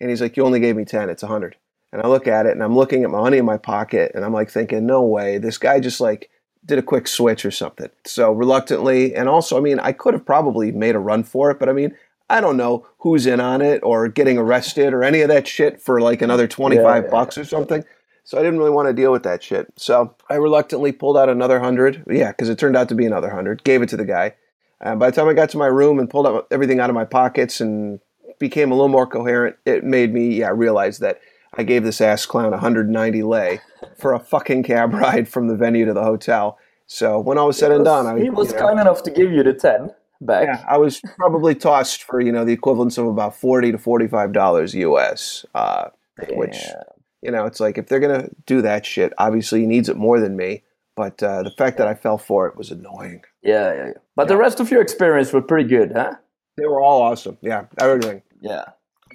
and 0.00 0.10
he's 0.10 0.20
like 0.20 0.36
you 0.36 0.44
only 0.44 0.60
gave 0.60 0.76
me 0.76 0.84
10 0.84 1.10
it's 1.10 1.22
a 1.22 1.26
100 1.26 1.56
and 1.92 2.02
i 2.02 2.06
look 2.06 2.26
at 2.26 2.46
it 2.46 2.52
and 2.52 2.62
i'm 2.62 2.76
looking 2.76 3.04
at 3.04 3.10
my 3.10 3.20
money 3.20 3.38
in 3.38 3.44
my 3.44 3.56
pocket 3.56 4.12
and 4.14 4.24
i'm 4.24 4.32
like 4.32 4.50
thinking 4.50 4.86
no 4.86 5.02
way 5.02 5.38
this 5.38 5.58
guy 5.58 5.80
just 5.80 6.00
like 6.00 6.30
did 6.64 6.78
a 6.78 6.82
quick 6.82 7.08
switch 7.08 7.44
or 7.44 7.50
something 7.50 7.88
so 8.04 8.32
reluctantly 8.32 9.14
and 9.14 9.28
also 9.28 9.56
i 9.56 9.60
mean 9.60 9.78
i 9.80 9.92
could 9.92 10.14
have 10.14 10.26
probably 10.26 10.72
made 10.72 10.94
a 10.94 10.98
run 11.00 11.22
for 11.24 11.50
it 11.50 11.58
but 11.58 11.68
i 11.68 11.72
mean 11.72 11.96
i 12.28 12.40
don't 12.40 12.56
know 12.56 12.86
who's 12.98 13.26
in 13.26 13.40
on 13.40 13.62
it 13.62 13.80
or 13.82 14.08
getting 14.08 14.36
arrested 14.38 14.92
or 14.92 15.02
any 15.02 15.20
of 15.20 15.28
that 15.28 15.46
shit 15.48 15.80
for 15.80 16.00
like 16.00 16.20
another 16.22 16.46
25 16.48 17.04
yeah, 17.04 17.10
bucks 17.10 17.38
or 17.38 17.44
something 17.44 17.84
so 18.22 18.38
I 18.38 18.42
didn't 18.42 18.58
really 18.58 18.70
want 18.70 18.86
to 18.86 18.92
deal 18.92 19.10
with 19.10 19.24
that 19.24 19.42
shit. 19.42 19.66
So 19.76 20.14
I 20.28 20.34
reluctantly 20.34 20.92
pulled 20.92 21.16
out 21.16 21.28
another 21.28 21.58
hundred. 21.58 22.04
Yeah, 22.08 22.28
because 22.30 22.48
it 22.48 22.58
turned 22.58 22.76
out 22.76 22.88
to 22.90 22.94
be 22.94 23.06
another 23.06 23.30
hundred. 23.30 23.64
Gave 23.64 23.82
it 23.82 23.88
to 23.88 23.96
the 23.96 24.04
guy. 24.04 24.34
And 24.80 25.00
by 25.00 25.10
the 25.10 25.16
time 25.16 25.26
I 25.26 25.32
got 25.32 25.48
to 25.50 25.58
my 25.58 25.66
room 25.66 25.98
and 25.98 26.08
pulled 26.08 26.26
out 26.28 26.46
everything 26.50 26.78
out 26.78 26.90
of 26.90 26.94
my 26.94 27.06
pockets 27.06 27.60
and 27.60 27.98
became 28.40 28.72
a 28.72 28.74
little 28.74 28.88
more 28.88 29.06
coherent, 29.06 29.54
it 29.64 29.84
made 29.84 30.12
me 30.12 30.34
yeah 30.34 30.50
realize 30.52 30.98
that 30.98 31.20
I 31.54 31.62
gave 31.62 31.84
this 31.84 32.00
ass 32.00 32.26
clown 32.26 32.50
190 32.50 33.22
lei 33.22 33.60
for 33.96 34.12
a 34.12 34.18
fucking 34.18 34.64
cab 34.64 34.92
ride 34.94 35.28
from 35.28 35.46
the 35.46 35.54
venue 35.54 35.84
to 35.84 35.92
the 35.92 36.02
hotel. 36.02 36.58
So 36.86 37.20
when 37.20 37.38
all 37.38 37.46
was 37.46 37.58
said 37.58 37.70
and 37.70 37.84
done, 37.84 38.06
I 38.08 38.18
he 38.18 38.30
was 38.30 38.48
you 38.48 38.58
know, 38.58 38.66
kind 38.66 38.80
enough 38.80 39.04
to 39.04 39.10
give 39.12 39.30
you 39.30 39.44
the 39.44 39.54
10 39.54 39.90
back. 40.20 40.46
yeah, 40.46 40.64
I 40.68 40.78
was 40.78 41.00
probably 41.16 41.54
tossed 41.54 42.02
for 42.02 42.20
you 42.20 42.32
know 42.32 42.44
the 42.44 42.52
equivalence 42.52 42.98
of 42.98 43.06
about 43.06 43.36
40 43.36 43.72
to 43.72 43.78
45 43.78 44.32
dollars 44.32 44.74
US. 44.74 45.46
Uh, 45.54 45.90
which 46.32 46.56
you 47.22 47.30
know, 47.30 47.46
it's 47.46 47.60
like 47.60 47.78
if 47.78 47.86
they're 47.86 48.00
gonna 48.00 48.28
do 48.46 48.62
that 48.62 48.86
shit, 48.86 49.12
obviously 49.18 49.60
he 49.60 49.66
needs 49.66 49.88
it 49.88 49.96
more 49.96 50.20
than 50.20 50.36
me. 50.36 50.62
But 50.96 51.22
uh, 51.22 51.42
the 51.42 51.50
fact 51.50 51.78
that 51.78 51.86
I 51.86 51.94
fell 51.94 52.18
for 52.18 52.46
it 52.46 52.56
was 52.56 52.70
annoying. 52.70 53.22
Yeah, 53.42 53.72
yeah, 53.72 53.86
yeah. 53.86 53.92
But 54.16 54.28
the 54.28 54.36
rest 54.36 54.60
of 54.60 54.70
your 54.70 54.82
experience 54.82 55.32
were 55.32 55.40
pretty 55.40 55.68
good, 55.68 55.92
huh? 55.92 56.16
They 56.56 56.66
were 56.66 56.80
all 56.80 57.00
awesome. 57.00 57.38
Yeah, 57.40 57.66
everything. 57.78 58.22
Yeah. 58.40 58.64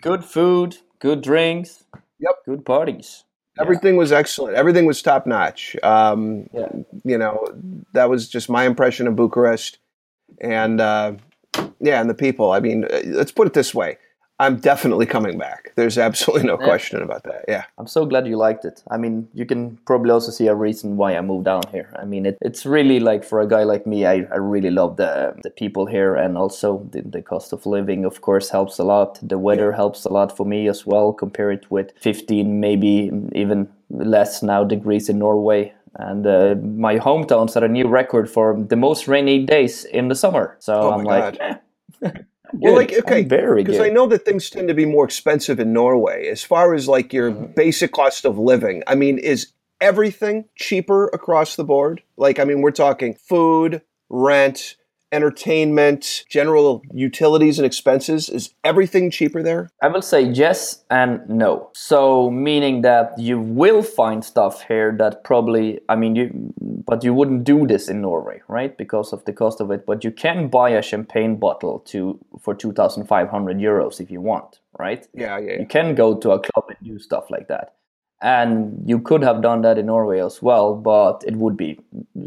Good 0.01 0.23
food, 0.23 0.77
good 0.99 1.21
drinks. 1.21 1.83
Yep. 2.19 2.35
Good 2.45 2.65
parties. 2.65 3.23
Yeah. 3.57 3.63
Everything 3.63 3.95
was 3.97 4.11
excellent. 4.11 4.55
Everything 4.55 4.85
was 4.85 5.01
top 5.01 5.25
notch. 5.25 5.75
Um, 5.83 6.49
Yeah. 6.53 6.69
You 7.03 7.17
know, 7.17 7.45
that 7.93 8.09
was 8.09 8.27
just 8.29 8.49
my 8.49 8.65
impression 8.65 9.07
of 9.07 9.15
Bucharest, 9.15 9.79
and 10.41 10.81
uh, 10.81 11.13
yeah, 11.79 12.01
and 12.01 12.09
the 12.09 12.13
people. 12.15 12.51
I 12.51 12.59
mean, 12.59 12.85
uh, 12.85 13.01
let's 13.05 13.31
put 13.31 13.47
it 13.47 13.53
this 13.53 13.73
way: 13.75 13.97
I'm 14.39 14.57
definitely 14.57 15.05
coming 15.05 15.37
back. 15.37 15.71
There's 15.75 15.97
absolutely 15.97 16.45
no 16.47 16.57
Yeah. 16.59 16.65
question 16.65 17.01
about 17.01 17.23
that. 17.23 17.45
Yeah. 17.47 17.63
I'm 17.77 17.87
so 17.87 18.05
glad 18.05 18.27
you 18.27 18.35
liked 18.37 18.65
it. 18.65 18.83
I 18.91 18.97
mean, 18.97 19.27
you 19.33 19.45
can 19.45 19.77
probably 19.85 20.11
also 20.11 20.31
see 20.31 20.47
a 20.47 20.55
reason 20.55 20.97
why 20.97 21.15
I 21.15 21.21
moved 21.21 21.45
down 21.45 21.61
here. 21.71 21.89
I 21.97 22.05
mean, 22.05 22.25
it, 22.25 22.37
it's 22.41 22.65
really 22.65 22.99
like 22.99 23.23
for 23.23 23.39
a 23.39 23.47
guy 23.47 23.63
like 23.63 23.87
me, 23.87 24.05
I, 24.05 24.27
I 24.31 24.37
really 24.37 24.71
love 24.71 24.97
the 24.97 25.33
the 25.43 25.49
people 25.51 25.85
here, 25.85 26.15
and 26.15 26.37
also 26.37 26.85
the, 26.91 27.01
the 27.01 27.21
cost 27.21 27.53
of 27.53 27.65
living, 27.65 28.05
of 28.05 28.19
course, 28.21 28.49
helps 28.51 28.79
a 28.79 28.83
lot. 28.83 29.19
The 29.21 29.37
weather 29.37 29.71
helps 29.71 30.05
a 30.05 30.09
lot 30.11 30.35
for 30.35 30.45
me 30.45 30.67
as 30.69 30.85
well. 30.85 31.13
Compare 31.13 31.51
it 31.51 31.65
with 31.71 31.91
15, 32.01 32.59
maybe 32.59 33.11
even 33.33 33.67
less 33.89 34.43
now 34.43 34.63
degrees 34.65 35.09
in 35.09 35.19
Norway. 35.19 35.73
And 35.97 36.27
uh, 36.27 36.55
my 36.61 36.99
hometown 36.99 37.49
set 37.49 37.63
a 37.63 37.69
new 37.69 37.87
record 37.87 38.29
for 38.29 38.53
the 38.69 38.75
most 38.75 39.07
rainy 39.07 39.45
days 39.45 39.85
in 39.85 40.09
the 40.09 40.15
summer. 40.15 40.57
So 40.59 40.73
Oh 40.73 40.91
I'm 40.91 41.05
like, 41.05 41.37
eh, 41.39 41.55
Well, 42.53 42.75
like 42.75 42.93
okay, 42.93 43.21
I'm 43.21 43.29
very 43.29 43.63
because. 43.63 43.79
I 43.79 43.89
know 43.89 44.07
that 44.07 44.25
things 44.25 44.49
tend 44.49 44.67
to 44.67 44.73
be 44.73 44.85
more 44.85 45.05
expensive 45.05 45.59
in 45.59 45.73
Norway. 45.73 46.27
As 46.27 46.43
far 46.43 46.73
as 46.73 46.87
like 46.87 47.13
your 47.13 47.31
Mm-hmm. 47.31 47.53
basic 47.53 47.91
cost 47.91 48.25
of 48.25 48.37
living, 48.37 48.83
I 48.87 48.95
mean, 48.95 49.17
is 49.17 49.51
everything 49.81 50.45
cheaper 50.55 51.07
across 51.07 51.55
the 51.55 51.63
board? 51.63 52.01
Like, 52.17 52.39
I 52.39 52.43
mean, 52.43 52.61
we're 52.61 52.71
talking 52.71 53.13
food, 53.15 53.81
rent, 54.09 54.75
entertainment, 55.11 56.25
general 56.29 56.81
utilities 56.93 57.59
and 57.59 57.65
expenses. 57.65 58.29
Is 58.29 58.53
everything 58.63 59.11
cheaper 59.11 59.41
there? 59.41 59.69
I 59.81 59.87
will 59.87 60.01
say 60.01 60.21
yes 60.21 60.83
and 60.89 61.27
no. 61.29 61.69
So 61.73 62.29
meaning 62.29 62.81
that 62.81 63.17
you 63.17 63.39
will 63.39 63.83
find 63.83 64.23
stuff 64.23 64.63
here 64.63 64.95
that 64.99 65.23
probably 65.23 65.79
I 65.89 65.95
mean 65.95 66.15
you 66.15 66.53
but 66.87 67.03
you 67.03 67.13
wouldn't 67.13 67.43
do 67.43 67.65
this 67.65 67.87
in 67.87 68.01
Norway, 68.01 68.41
right? 68.47 68.77
Because 68.77 69.13
of 69.13 69.25
the 69.25 69.33
cost 69.33 69.61
of 69.61 69.71
it. 69.71 69.85
But 69.85 70.03
you 70.03 70.11
can 70.11 70.49
buy 70.49 70.69
a 70.69 70.81
champagne 70.81 71.37
bottle 71.37 71.79
to 71.91 72.19
for 72.39 72.53
2500 72.53 73.57
euros 73.57 73.99
if 73.99 74.11
you 74.11 74.21
want. 74.21 74.59
right? 74.77 75.07
Yeah, 75.13 75.37
yeah. 75.39 75.59
You 75.59 75.65
can 75.65 75.95
go 75.95 76.15
to 76.17 76.31
a 76.31 76.39
club 76.39 76.65
and 76.69 76.77
do 76.83 76.99
stuff 76.99 77.29
like 77.29 77.47
that. 77.47 77.75
And 78.21 78.81
you 78.85 78.99
could 78.99 79.23
have 79.23 79.41
done 79.41 79.61
that 79.61 79.77
in 79.77 79.87
Norway 79.87 80.19
as 80.19 80.41
well, 80.41 80.75
but 80.75 81.23
it 81.27 81.35
would 81.35 81.57
be 81.57 81.79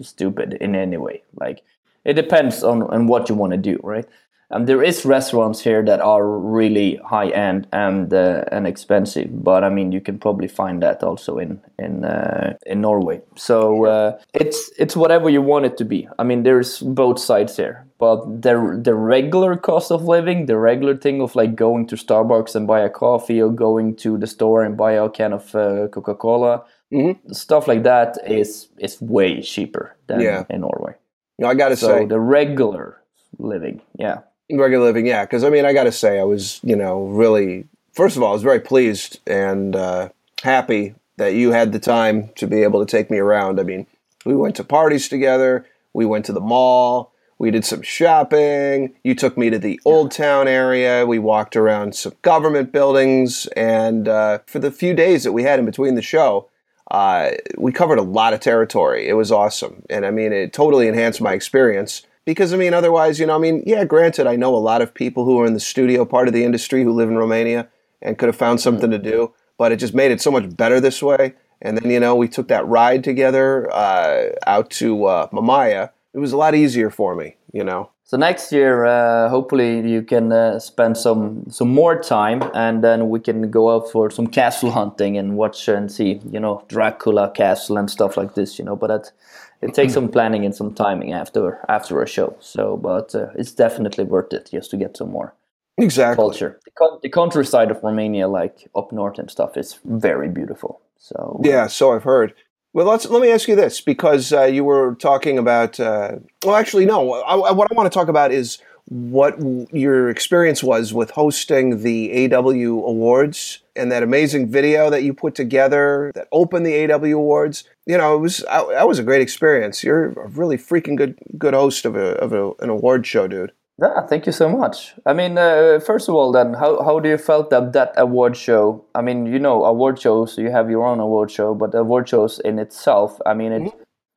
stupid 0.02 0.54
in 0.60 0.74
any 0.74 0.96
way. 0.96 1.22
Like 1.40 1.62
it 2.08 2.14
depends 2.14 2.62
on, 2.64 2.82
on 2.94 3.06
what 3.06 3.28
you 3.28 3.34
want 3.36 3.52
to 3.52 3.58
do, 3.72 3.78
right? 3.82 4.06
Um, 4.50 4.64
there 4.64 4.82
is 4.82 5.04
restaurants 5.04 5.60
here 5.60 5.84
that 5.84 6.00
are 6.00 6.26
really 6.26 6.98
high 7.04 7.28
end 7.28 7.66
and 7.70 8.12
uh, 8.14 8.44
and 8.50 8.66
expensive, 8.66 9.28
but 9.44 9.62
I 9.62 9.68
mean 9.68 9.92
you 9.92 10.00
can 10.00 10.18
probably 10.18 10.48
find 10.48 10.82
that 10.82 11.02
also 11.02 11.38
in 11.38 11.60
in 11.78 12.04
uh, 12.04 12.56
in 12.64 12.80
Norway. 12.80 13.20
So 13.36 13.84
uh, 13.84 14.10
it's 14.32 14.70
it's 14.78 14.96
whatever 14.96 15.28
you 15.30 15.42
want 15.42 15.66
it 15.66 15.76
to 15.76 15.84
be. 15.84 16.08
I 16.18 16.24
mean 16.24 16.44
there's 16.44 16.80
both 16.80 17.18
sides 17.18 17.56
here, 17.58 17.84
but 17.98 18.24
the 18.42 18.80
the 18.82 18.94
regular 18.94 19.54
cost 19.56 19.92
of 19.92 20.04
living, 20.04 20.46
the 20.46 20.56
regular 20.56 20.96
thing 20.96 21.20
of 21.20 21.36
like 21.36 21.54
going 21.54 21.86
to 21.88 21.96
Starbucks 21.96 22.54
and 22.56 22.66
buy 22.66 22.80
a 22.80 22.90
coffee 22.90 23.42
or 23.42 23.52
going 23.52 23.96
to 23.96 24.16
the 24.18 24.26
store 24.26 24.64
and 24.64 24.76
buy 24.78 24.92
a 24.92 25.10
can 25.10 25.32
of 25.34 25.54
uh, 25.54 25.88
Coca 25.88 26.14
Cola, 26.14 26.62
Mhm. 26.90 27.16
stuff 27.34 27.68
like 27.68 27.82
that 27.82 28.16
is 28.26 28.68
is 28.78 28.96
way 29.02 29.42
cheaper 29.42 29.94
than 30.06 30.20
Yeah. 30.20 30.44
in 30.48 30.60
Norway. 30.60 30.94
No, 31.38 31.48
I 31.48 31.54
got 31.54 31.68
to 31.68 31.76
So 31.76 31.88
say, 31.88 32.04
the 32.06 32.20
regular 32.20 33.00
living, 33.38 33.80
yeah. 33.98 34.20
regular 34.50 34.86
living, 34.86 35.06
yeah. 35.06 35.24
Because 35.24 35.44
I 35.44 35.50
mean, 35.50 35.64
I 35.64 35.72
got 35.72 35.84
to 35.84 35.92
say, 35.92 36.18
I 36.18 36.24
was, 36.24 36.60
you 36.62 36.76
know, 36.76 37.04
really. 37.04 37.66
First 37.92 38.16
of 38.16 38.22
all, 38.22 38.30
I 38.30 38.32
was 38.32 38.42
very 38.42 38.60
pleased 38.60 39.18
and 39.26 39.74
uh, 39.74 40.10
happy 40.42 40.94
that 41.16 41.34
you 41.34 41.50
had 41.50 41.72
the 41.72 41.80
time 41.80 42.30
to 42.36 42.46
be 42.46 42.62
able 42.62 42.84
to 42.84 42.90
take 42.90 43.10
me 43.10 43.18
around. 43.18 43.58
I 43.58 43.64
mean, 43.64 43.86
we 44.24 44.36
went 44.36 44.56
to 44.56 44.64
parties 44.64 45.08
together. 45.08 45.66
We 45.92 46.06
went 46.06 46.24
to 46.26 46.32
the 46.32 46.40
mall. 46.40 47.12
We 47.38 47.50
did 47.50 47.64
some 47.64 47.82
shopping. 47.82 48.94
You 49.04 49.14
took 49.14 49.38
me 49.38 49.50
to 49.50 49.58
the 49.58 49.80
Old 49.84 50.10
Town 50.10 50.48
area. 50.48 51.06
We 51.06 51.18
walked 51.18 51.56
around 51.56 51.94
some 51.94 52.14
government 52.22 52.72
buildings. 52.72 53.46
And 53.56 54.08
uh, 54.08 54.40
for 54.46 54.58
the 54.58 54.72
few 54.72 54.94
days 54.94 55.24
that 55.24 55.32
we 55.32 55.44
had 55.44 55.58
in 55.58 55.64
between 55.64 55.94
the 55.94 56.02
show, 56.02 56.48
uh, 56.90 57.30
we 57.56 57.72
covered 57.72 57.98
a 57.98 58.02
lot 58.02 58.32
of 58.32 58.40
territory. 58.40 59.08
It 59.08 59.14
was 59.14 59.30
awesome. 59.30 59.82
And 59.90 60.06
I 60.06 60.10
mean, 60.10 60.32
it 60.32 60.52
totally 60.52 60.88
enhanced 60.88 61.20
my 61.20 61.34
experience. 61.34 62.02
Because, 62.24 62.52
I 62.52 62.58
mean, 62.58 62.74
otherwise, 62.74 63.18
you 63.18 63.24
know, 63.24 63.36
I 63.36 63.38
mean, 63.38 63.62
yeah, 63.66 63.86
granted, 63.86 64.26
I 64.26 64.36
know 64.36 64.54
a 64.54 64.58
lot 64.58 64.82
of 64.82 64.92
people 64.92 65.24
who 65.24 65.40
are 65.40 65.46
in 65.46 65.54
the 65.54 65.60
studio 65.60 66.04
part 66.04 66.28
of 66.28 66.34
the 66.34 66.44
industry 66.44 66.84
who 66.84 66.92
live 66.92 67.08
in 67.08 67.16
Romania 67.16 67.68
and 68.02 68.18
could 68.18 68.26
have 68.26 68.36
found 68.36 68.60
something 68.60 68.90
to 68.90 68.98
do, 68.98 69.32
but 69.56 69.72
it 69.72 69.76
just 69.76 69.94
made 69.94 70.10
it 70.10 70.20
so 70.20 70.30
much 70.30 70.54
better 70.54 70.78
this 70.78 71.02
way. 71.02 71.34
And 71.62 71.78
then, 71.78 71.90
you 71.90 71.98
know, 71.98 72.14
we 72.14 72.28
took 72.28 72.48
that 72.48 72.66
ride 72.66 73.02
together 73.02 73.72
uh, 73.72 74.26
out 74.46 74.68
to 74.72 75.06
uh, 75.06 75.28
Mamaia. 75.28 75.90
It 76.14 76.18
was 76.18 76.32
a 76.32 76.36
lot 76.36 76.54
easier 76.54 76.90
for 76.90 77.14
me, 77.14 77.36
you 77.52 77.62
know. 77.62 77.90
So 78.04 78.16
next 78.16 78.50
year, 78.52 78.86
uh, 78.86 79.28
hopefully, 79.28 79.80
you 79.86 80.02
can 80.02 80.32
uh, 80.32 80.58
spend 80.58 80.96
some 80.96 81.44
some 81.50 81.68
more 81.68 82.00
time, 82.00 82.42
and 82.54 82.82
then 82.82 83.10
we 83.10 83.20
can 83.20 83.50
go 83.50 83.70
out 83.74 83.90
for 83.90 84.10
some 84.10 84.26
castle 84.26 84.70
hunting 84.70 85.18
and 85.18 85.36
watch 85.36 85.68
and 85.68 85.92
see, 85.92 86.20
you 86.30 86.40
know, 86.40 86.64
Dracula 86.68 87.30
castle 87.30 87.76
and 87.76 87.90
stuff 87.90 88.16
like 88.16 88.34
this, 88.34 88.58
you 88.58 88.64
know. 88.64 88.76
But 88.76 88.86
that, 88.88 89.12
it 89.60 89.74
takes 89.74 89.92
some 89.92 90.08
planning 90.08 90.46
and 90.46 90.54
some 90.54 90.72
timing 90.72 91.12
after 91.12 91.58
after 91.68 92.02
a 92.02 92.06
show. 92.06 92.34
So, 92.40 92.78
but 92.78 93.14
uh, 93.14 93.26
it's 93.34 93.52
definitely 93.52 94.04
worth 94.04 94.32
it 94.32 94.48
just 94.50 94.70
to 94.70 94.78
get 94.78 94.96
some 94.96 95.10
more 95.10 95.34
Exactly. 95.76 96.22
culture. 96.22 96.58
The, 96.64 96.70
con- 96.70 96.98
the 97.02 97.10
countryside 97.10 97.70
of 97.70 97.82
Romania, 97.82 98.28
like 98.28 98.68
up 98.74 98.90
north 98.92 99.18
and 99.18 99.30
stuff, 99.30 99.56
is 99.58 99.78
very 99.84 100.28
beautiful. 100.30 100.80
So 100.96 101.40
Yeah, 101.44 101.66
so 101.68 101.92
I've 101.94 102.04
heard. 102.04 102.32
Well, 102.74 102.86
let's 102.86 103.06
let 103.06 103.22
me 103.22 103.30
ask 103.30 103.48
you 103.48 103.56
this 103.56 103.80
because 103.80 104.32
uh, 104.32 104.44
you 104.44 104.62
were 104.64 104.94
talking 104.96 105.38
about. 105.38 105.80
Uh, 105.80 106.16
well, 106.44 106.54
actually, 106.54 106.86
no. 106.86 107.14
I, 107.14 107.50
what 107.52 107.70
I 107.70 107.74
want 107.74 107.90
to 107.90 107.96
talk 107.96 108.08
about 108.08 108.30
is 108.30 108.58
what 108.88 109.38
w- 109.38 109.66
your 109.72 110.08
experience 110.10 110.62
was 110.62 110.94
with 110.94 111.10
hosting 111.10 111.82
the 111.82 112.32
AW 112.32 112.48
Awards 112.50 113.60
and 113.74 113.90
that 113.92 114.02
amazing 114.02 114.50
video 114.50 114.90
that 114.90 115.02
you 115.02 115.12
put 115.14 115.34
together 115.34 116.12
that 116.14 116.28
opened 116.32 116.66
the 116.66 116.92
AW 116.92 117.04
Awards. 117.04 117.64
You 117.86 117.96
know, 117.96 118.14
it 118.14 118.20
was 118.20 118.44
I, 118.44 118.64
that 118.74 118.88
was 118.88 118.98
a 118.98 119.02
great 119.04 119.22
experience. 119.22 119.82
You're 119.82 120.12
a 120.12 120.28
really 120.28 120.58
freaking 120.58 120.96
good 120.96 121.18
good 121.38 121.54
host 121.54 121.86
of 121.86 121.96
a 121.96 122.16
of 122.18 122.32
a, 122.32 122.52
an 122.60 122.68
award 122.68 123.06
show, 123.06 123.26
dude. 123.26 123.52
Yeah, 123.80 124.04
thank 124.06 124.26
you 124.26 124.32
so 124.32 124.48
much. 124.48 124.94
I 125.06 125.12
mean, 125.12 125.38
uh, 125.38 125.78
first 125.78 126.08
of 126.08 126.14
all, 126.16 126.32
then, 126.32 126.54
how, 126.54 126.82
how 126.82 126.98
do 126.98 127.08
you 127.08 127.16
felt 127.16 127.50
that 127.50 127.72
that 127.74 127.92
award 127.96 128.36
show? 128.36 128.84
I 128.94 129.02
mean, 129.02 129.26
you 129.26 129.38
know, 129.38 129.64
award 129.64 130.00
shows, 130.00 130.36
you 130.36 130.50
have 130.50 130.68
your 130.68 130.84
own 130.84 130.98
award 130.98 131.30
show, 131.30 131.54
but 131.54 131.74
award 131.76 132.08
shows 132.08 132.40
in 132.40 132.58
itself, 132.58 133.20
I 133.24 133.34
mean, 133.34 133.52
it, 133.52 133.72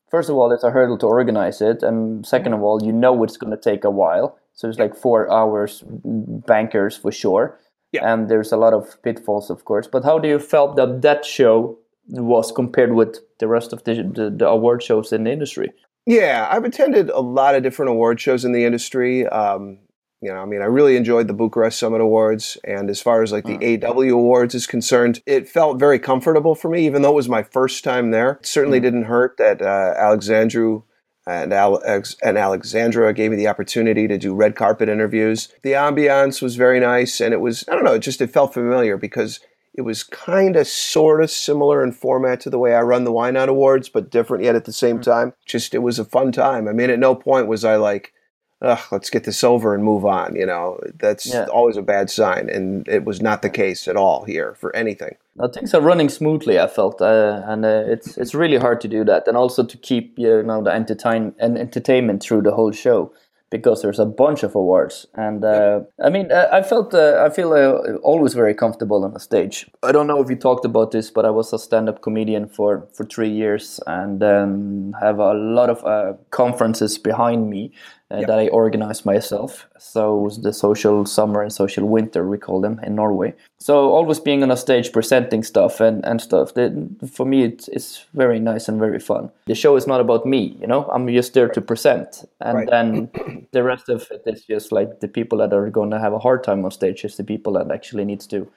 first 0.10 0.30
of 0.30 0.36
all, 0.36 0.52
it's 0.52 0.64
a 0.64 0.72
hurdle 0.72 0.98
to 1.00 1.06
organize 1.06 1.62
it, 1.62 1.84
and 1.84 2.26
second 2.26 2.54
of 2.54 2.64
all, 2.64 2.82
you 2.84 2.92
know 2.92 3.24
it's 3.24 3.38
going 3.38 3.52
to 3.52 3.58
take 3.72 3.84
a 3.84 3.92
while. 3.92 4.38
So 4.54 4.68
it's 4.68 4.80
like 4.80 4.96
four 4.96 5.32
hours 5.32 5.84
bankers 5.86 6.98
for 6.98 7.12
sure, 7.12 7.60
Yeah. 7.92 8.12
and 8.12 8.30
there's 8.30 8.52
a 8.52 8.58
lot 8.58 8.74
of 8.74 9.02
pitfalls, 9.04 9.52
of 9.52 9.66
course. 9.66 9.86
But 9.88 10.04
how 10.04 10.18
do 10.18 10.28
you 10.28 10.40
felt 10.40 10.76
that 10.78 11.04
that 11.04 11.24
show 11.24 11.78
was 12.10 12.52
compared 12.52 12.94
with 12.94 13.20
the 13.38 13.48
rest 13.48 13.74
of 13.74 13.84
the, 13.84 13.94
the, 14.04 14.30
the 14.32 14.48
award 14.48 14.82
shows 14.82 15.14
in 15.14 15.24
the 15.26 15.32
industry? 15.32 15.72
Yeah, 16.06 16.48
I've 16.50 16.64
attended 16.64 17.10
a 17.10 17.20
lot 17.20 17.56
of 17.56 17.64
different 17.64 17.92
award 17.92 18.20
shows 18.20 18.44
in 18.44 18.52
the 18.52 18.66
industry. 18.66 19.28
Um, 19.28 19.80
you 20.22 20.32
know, 20.32 20.40
I 20.40 20.46
mean, 20.46 20.62
I 20.62 20.66
really 20.66 20.98
enjoyed 20.98 21.28
the 21.28 21.34
Bucharest 21.34 21.80
Summit 21.80 22.00
Awards, 22.00 22.58
and 22.64 22.90
as 22.90 23.02
far 23.02 23.24
as 23.24 23.32
like 23.32 23.46
the 23.46 23.84
AW 23.84 24.02
Awards 24.02 24.54
is 24.54 24.68
concerned, 24.68 25.22
it 25.26 25.50
felt 25.50 25.80
very 25.80 25.98
comfortable 25.98 26.54
for 26.54 26.70
me, 26.70 26.86
even 26.86 27.02
though 27.02 27.12
it 27.12 27.16
was 27.16 27.30
my 27.30 27.42
first 27.42 27.84
time 27.84 28.12
there. 28.12 28.34
It 28.34 28.46
certainly 28.46 28.80
didn't 28.80 29.06
hurt 29.06 29.38
that 29.38 29.64
uh, 29.64 29.96
Alexandru 29.98 30.84
and 31.26 31.54
Alex 31.54 32.16
and 32.24 32.38
Alexandra 32.38 33.14
gave 33.14 33.32
me 33.32 33.38
the 33.38 33.48
opportunity 33.48 34.08
to 34.08 34.18
do 34.18 34.36
red 34.36 34.56
carpet 34.56 34.90
interviews. 34.90 35.50
The 35.64 35.74
ambiance 35.74 36.42
was 36.42 36.56
very 36.56 36.80
nice, 36.80 37.20
and 37.20 37.34
it 37.34 37.42
was 37.42 37.64
I 37.68 37.74
don't 37.74 37.84
know, 37.84 37.96
it 37.96 38.00
just 38.00 38.22
it 38.22 38.32
felt 38.32 38.54
familiar 38.54 38.98
because 38.98 39.40
it 39.74 39.82
was 39.82 40.04
kind 40.04 40.56
of 40.56 40.68
sort 40.68 41.24
of 41.24 41.32
similar 41.32 41.84
in 41.84 41.92
format 41.94 42.42
to 42.42 42.50
the 42.50 42.60
way 42.60 42.76
I 42.76 42.82
run 42.82 43.06
the 43.06 43.12
YNOT 43.12 43.48
Awards, 43.48 43.90
but 43.90 44.10
different 44.10 44.44
yet 44.44 44.56
at 44.56 44.66
the 44.66 44.74
same 44.74 45.00
time. 45.00 45.34
Just 45.46 45.74
it 45.74 45.80
was 45.80 45.98
a 46.00 46.06
fun 46.06 46.32
time. 46.32 46.68
I 46.68 46.74
mean, 46.74 46.90
at 46.90 47.00
no 47.00 47.16
point 47.16 47.48
was 47.48 47.64
I 47.64 47.78
like, 47.78 48.14
ugh, 48.62 48.80
let's 48.92 49.10
get 49.10 49.24
this 49.24 49.44
over 49.44 49.74
and 49.74 49.84
move 49.84 50.06
on. 50.06 50.36
You 50.36 50.46
know, 50.46 50.80
that's 51.00 51.26
Yeah. 51.26 51.46
always 51.46 51.78
a 51.78 51.82
bad 51.82 52.10
sign, 52.10 52.50
and 52.50 52.88
it 52.88 53.06
was 53.06 53.22
not 53.22 53.42
the 53.42 53.50
case 53.50 53.88
at 53.88 53.96
all 53.96 54.26
here 54.26 54.56
for 54.60 54.76
anything. 54.76 55.16
Now, 55.38 55.48
things 55.48 55.74
are 55.74 55.82
running 55.82 56.10
smoothly. 56.10 56.60
I 56.60 56.68
felt, 56.68 57.02
uh, 57.02 57.42
and 57.46 57.66
uh, 57.66 57.84
it's 57.88 58.18
it's 58.18 58.36
really 58.36 58.58
hard 58.58 58.82
to 58.82 58.88
do 58.90 59.06
that, 59.06 59.28
and 59.28 59.38
also 59.38 59.64
to 59.64 59.78
keep 59.78 60.20
you 60.20 60.44
know 60.44 60.62
the 60.62 60.72
entertain 60.72 61.34
and 61.40 61.58
entertainment 61.58 62.22
through 62.22 62.42
the 62.42 62.52
whole 62.52 62.74
show 62.74 63.14
because 63.52 63.82
there's 63.82 64.00
a 64.00 64.06
bunch 64.06 64.44
of 64.44 64.56
awards. 64.56 65.06
And 65.14 65.44
uh, 65.44 65.82
I 66.04 66.10
mean, 66.10 66.32
uh, 66.32 66.48
I 66.52 66.64
felt 66.64 66.94
uh, 66.94 67.24
I 67.24 67.30
feel 67.30 67.54
uh, 67.54 67.98
always 67.98 68.34
very 68.34 68.56
comfortable 68.56 69.04
on 69.04 69.14
the 69.14 69.20
stage. 69.20 69.70
I 69.84 69.92
don't 69.92 70.08
know 70.08 70.22
if 70.22 70.30
you 70.30 70.38
talked 70.38 70.66
about 70.66 70.92
this, 70.92 71.12
but 71.12 71.26
I 71.26 71.30
was 71.30 71.54
a 71.54 71.60
stand-up 71.60 72.02
comedian 72.02 72.48
for 72.48 72.88
for 72.94 73.06
three 73.06 73.30
years, 73.30 73.80
and 73.86 74.24
um, 74.24 74.96
have 75.02 75.20
a 75.20 75.34
lot 75.34 75.70
of 75.70 75.86
uh, 75.86 76.14
conferences 76.32 76.98
behind 76.98 77.50
me. 77.50 77.72
Uh, 78.12 78.26
That 78.28 78.40
I 78.40 78.48
organized 78.50 79.06
myself. 79.06 79.68
So 79.80 80.30
the 80.42 80.52
social 80.54 81.06
summer 81.06 81.42
and 81.42 81.54
social 81.54 81.88
winter, 81.88 82.28
we 82.28 82.38
call 82.38 82.60
them 82.62 82.80
in 82.84 82.96
Norway. 82.96 83.34
So 83.60 83.74
always 83.92 84.20
being 84.20 84.44
on 84.44 84.52
a 84.52 84.58
stage 84.58 84.92
presenting 84.92 85.44
stuff 85.44 85.80
and, 85.80 86.06
and 86.06 86.20
stuff. 86.20 86.54
That, 86.56 86.72
for 87.16 87.26
me, 87.26 87.44
it's, 87.44 87.68
it's 87.70 88.06
very 88.14 88.40
nice 88.40 88.68
and 88.70 88.80
very 88.80 89.00
fun. 89.00 89.30
The 89.46 89.56
show 89.56 89.78
is 89.78 89.88
not 89.88 90.02
about 90.02 90.26
me, 90.26 90.58
you 90.62 90.68
know. 90.68 90.84
I'm 90.94 91.08
just 91.08 91.34
there 91.34 91.48
to 91.50 91.62
present, 91.62 92.26
and 92.40 92.58
Right. 92.58 92.70
then 92.70 93.10
the 93.52 93.64
rest 93.64 93.90
of 93.90 94.08
it 94.12 94.24
is 94.26 94.44
just 94.46 94.72
like 94.72 95.00
the 95.00 95.08
people 95.08 95.38
that 95.40 95.54
are 95.54 95.70
going 95.70 95.92
to 95.92 96.00
have 96.00 96.14
a 96.14 96.20
hard 96.20 96.44
time 96.44 96.66
on 96.66 96.72
stage 96.72 97.06
is 97.06 97.16
the 97.16 97.24
people 97.24 97.54
that 97.54 97.72
actually 97.72 98.06
needs 98.06 98.28
to 98.28 98.48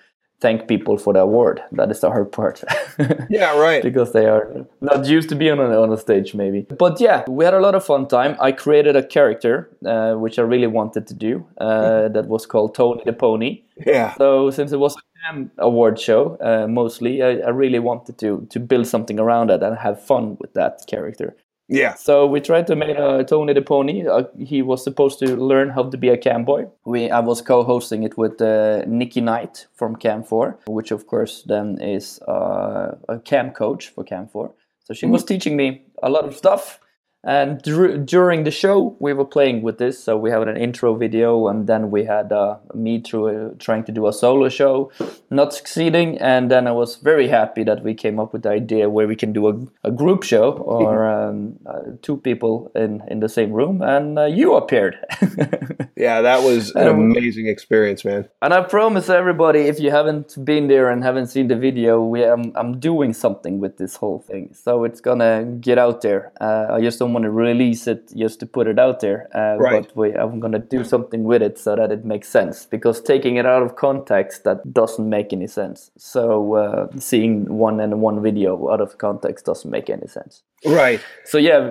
thank 0.44 0.68
people 0.68 0.96
for 0.98 1.12
the 1.14 1.20
award. 1.20 1.56
That 1.72 1.90
is 1.90 2.00
the 2.00 2.10
hard 2.10 2.30
part. 2.30 2.62
Yeah, 3.30 3.58
right. 3.58 3.82
because 3.82 4.12
they 4.12 4.26
are 4.26 4.66
not 4.80 5.06
used 5.06 5.28
to 5.30 5.34
be 5.34 5.50
on 5.50 5.58
a, 5.58 5.82
on 5.82 5.92
a 5.92 5.96
stage 5.96 6.34
maybe 6.34 6.60
but 6.78 7.00
yeah 7.00 7.24
we 7.28 7.44
had 7.44 7.54
a 7.54 7.60
lot 7.60 7.74
of 7.74 7.84
fun 7.84 8.06
time 8.06 8.36
i 8.48 8.52
created 8.52 8.94
a 8.96 9.02
character 9.16 9.54
uh, 9.92 10.14
which 10.22 10.38
i 10.38 10.42
really 10.42 10.66
wanted 10.66 11.06
to 11.06 11.14
do 11.14 11.44
uh, 11.58 12.08
that 12.14 12.26
was 12.28 12.46
called 12.46 12.74
tony 12.74 13.02
the 13.06 13.12
pony 13.12 13.50
Yeah, 13.86 14.14
so 14.14 14.50
since 14.50 14.70
it 14.72 14.78
was 14.78 14.94
an 15.30 15.50
award 15.58 15.98
show 15.98 16.36
uh, 16.48 16.66
mostly 16.68 17.22
I, 17.22 17.30
I 17.48 17.50
really 17.62 17.80
wanted 17.80 18.14
to 18.18 18.46
to 18.50 18.58
build 18.60 18.86
something 18.86 19.18
around 19.18 19.46
that 19.50 19.62
and 19.62 19.76
have 19.78 19.98
fun 20.12 20.36
with 20.40 20.52
that 20.54 20.74
character 20.86 21.28
yeah, 21.68 21.94
so 21.94 22.26
we 22.26 22.40
tried 22.40 22.66
to 22.66 22.76
make 22.76 22.96
uh, 22.98 23.22
Tony 23.22 23.54
the 23.54 23.62
Pony. 23.62 24.06
Uh, 24.06 24.24
he 24.38 24.60
was 24.60 24.84
supposed 24.84 25.18
to 25.20 25.34
learn 25.36 25.70
how 25.70 25.84
to 25.84 25.96
be 25.96 26.10
a 26.10 26.16
cam 26.16 26.44
boy. 26.44 26.66
We 26.84 27.10
I 27.10 27.20
was 27.20 27.40
co-hosting 27.40 28.02
it 28.02 28.18
with 28.18 28.40
uh, 28.42 28.84
Nikki 28.86 29.22
Knight 29.22 29.66
from 29.74 29.96
Cam 29.96 30.24
4, 30.24 30.58
which 30.66 30.90
of 30.90 31.06
course 31.06 31.42
then 31.46 31.80
is 31.80 32.20
uh, 32.28 32.96
a 33.08 33.18
cam 33.18 33.50
coach 33.50 33.88
for 33.88 34.04
Cam 34.04 34.28
4. 34.28 34.52
So 34.84 34.92
she 34.92 35.06
was 35.06 35.24
teaching 35.24 35.56
me 35.56 35.82
a 36.02 36.10
lot 36.10 36.26
of 36.26 36.36
stuff, 36.36 36.78
And 37.26 37.60
dur- 37.62 37.96
during 37.98 38.44
the 38.44 38.50
show, 38.50 38.96
we 38.98 39.12
were 39.12 39.24
playing 39.24 39.62
with 39.62 39.78
this. 39.78 40.02
So 40.02 40.16
we 40.16 40.30
had 40.30 40.46
an 40.46 40.56
intro 40.56 40.94
video, 40.94 41.48
and 41.48 41.66
then 41.66 41.90
we 41.90 42.04
had 42.04 42.32
uh, 42.32 42.58
me 42.74 43.00
through 43.00 43.26
a, 43.28 43.54
trying 43.54 43.84
to 43.84 43.92
do 43.92 44.06
a 44.06 44.12
solo 44.12 44.48
show, 44.48 44.92
not 45.30 45.54
succeeding. 45.54 46.18
And 46.18 46.50
then 46.50 46.66
I 46.66 46.72
was 46.72 46.96
very 46.96 47.28
happy 47.28 47.64
that 47.64 47.82
we 47.82 47.94
came 47.94 48.20
up 48.20 48.32
with 48.32 48.42
the 48.42 48.50
idea 48.50 48.90
where 48.90 49.08
we 49.08 49.16
can 49.16 49.32
do 49.32 49.48
a, 49.48 49.88
a 49.88 49.90
group 49.90 50.22
show 50.22 50.52
or 50.52 51.08
um, 51.14 51.58
uh, 51.66 51.80
two 52.02 52.18
people 52.18 52.70
in, 52.74 53.02
in 53.08 53.20
the 53.20 53.28
same 53.28 53.52
room, 53.52 53.80
and 53.80 54.18
uh, 54.18 54.24
you 54.24 54.54
appeared. 54.54 54.98
yeah, 55.96 56.20
that 56.20 56.42
was 56.42 56.72
an 56.72 56.88
amazing 56.88 57.48
experience, 57.48 58.04
man. 58.04 58.28
And 58.42 58.52
I 58.52 58.60
promise 58.62 59.08
everybody, 59.08 59.60
if 59.60 59.80
you 59.80 59.90
haven't 59.90 60.44
been 60.44 60.68
there 60.68 60.90
and 60.90 61.02
haven't 61.02 61.28
seen 61.28 61.48
the 61.48 61.56
video, 61.56 62.02
we 62.02 62.22
I'm, 62.22 62.52
I'm 62.54 62.78
doing 62.78 63.14
something 63.14 63.60
with 63.60 63.78
this 63.78 63.96
whole 63.96 64.20
thing. 64.20 64.54
So 64.54 64.84
it's 64.84 65.00
gonna 65.00 65.44
get 65.60 65.78
out 65.78 66.02
there. 66.02 66.32
Uh, 66.40 66.66
I 66.74 66.80
just 66.82 66.98
don't 66.98 67.13
want 67.14 67.24
to 67.24 67.30
release 67.30 67.86
it 67.86 68.12
just 68.14 68.40
to 68.40 68.46
put 68.46 68.66
it 68.66 68.78
out 68.78 69.00
there. 69.00 69.28
Uh, 69.34 69.56
right. 69.56 69.82
But 69.86 69.96
we, 69.96 70.12
I'm 70.12 70.40
going 70.40 70.52
to 70.52 70.58
do 70.58 70.84
something 70.84 71.24
with 71.24 71.42
it 71.42 71.58
so 71.58 71.76
that 71.76 71.90
it 71.90 72.04
makes 72.04 72.28
sense. 72.28 72.66
Because 72.66 73.00
taking 73.00 73.36
it 73.36 73.46
out 73.46 73.62
of 73.62 73.76
context, 73.76 74.44
that 74.44 74.72
doesn't 74.72 75.08
make 75.08 75.32
any 75.32 75.46
sense. 75.46 75.90
So 75.96 76.54
uh, 76.54 76.88
seeing 76.98 77.56
one 77.56 77.80
and 77.80 78.00
one 78.00 78.22
video 78.22 78.70
out 78.70 78.80
of 78.80 78.98
context 78.98 79.46
doesn't 79.46 79.70
make 79.70 79.88
any 79.88 80.06
sense. 80.06 80.42
Right. 80.66 81.00
So 81.24 81.38
yeah, 81.38 81.70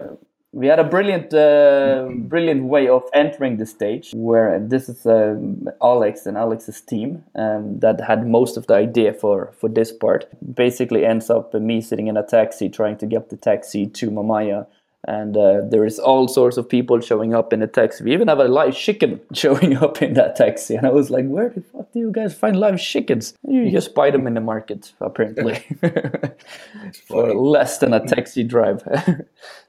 we 0.53 0.67
had 0.67 0.79
a 0.79 0.83
brilliant, 0.83 1.33
uh, 1.33 2.07
brilliant 2.11 2.65
way 2.65 2.87
of 2.87 3.03
entering 3.13 3.57
the 3.57 3.65
stage. 3.65 4.11
Where 4.13 4.59
this 4.59 4.87
is 4.87 5.05
uh, 5.05 5.35
Alex 5.81 6.25
and 6.27 6.37
Alex's 6.37 6.79
team 6.79 7.23
um, 7.35 7.79
that 7.79 7.99
had 7.99 8.27
most 8.27 8.55
of 8.55 8.67
the 8.67 8.75
idea 8.75 9.13
for 9.13 9.51
for 9.59 9.67
this 9.67 9.91
part. 9.91 10.27
Basically, 10.53 11.05
ends 11.05 11.29
up 11.29 11.53
me 11.55 11.81
sitting 11.81 12.07
in 12.07 12.17
a 12.17 12.23
taxi 12.23 12.69
trying 12.69 12.97
to 12.97 13.07
get 13.07 13.29
the 13.29 13.37
taxi 13.37 13.87
to 13.87 14.11
Mamaia 14.11 14.67
and 15.05 15.35
uh, 15.35 15.61
there 15.69 15.85
is 15.85 15.99
all 15.99 16.27
sorts 16.27 16.55
of 16.55 16.69
people 16.69 16.99
showing 17.01 17.33
up 17.33 17.51
in 17.51 17.59
the 17.59 17.67
taxi. 17.67 18.03
We 18.03 18.13
even 18.13 18.29
have 18.29 18.39
a 18.39 18.47
live 18.47 18.75
chicken 18.75 19.19
showing 19.33 19.75
up 19.75 20.01
in 20.01 20.13
that 20.13 20.35
taxi, 20.35 20.75
and 20.75 20.87
I 20.87 20.91
was 20.91 21.09
like, 21.09 21.27
"Where 21.27 21.49
the 21.49 21.61
fuck 21.61 21.91
do 21.91 21.99
you 21.99 22.11
guys 22.11 22.33
find 22.33 22.57
live 22.57 22.79
chickens? 22.79 23.33
You 23.45 23.69
just 23.69 23.93
buy 23.93 24.11
them 24.11 24.27
in 24.27 24.33
the 24.35 24.41
market, 24.41 24.93
apparently, 25.01 25.55
for 27.07 27.33
less 27.33 27.79
than 27.79 27.93
a 27.93 28.05
taxi 28.05 28.43
drive." 28.43 28.81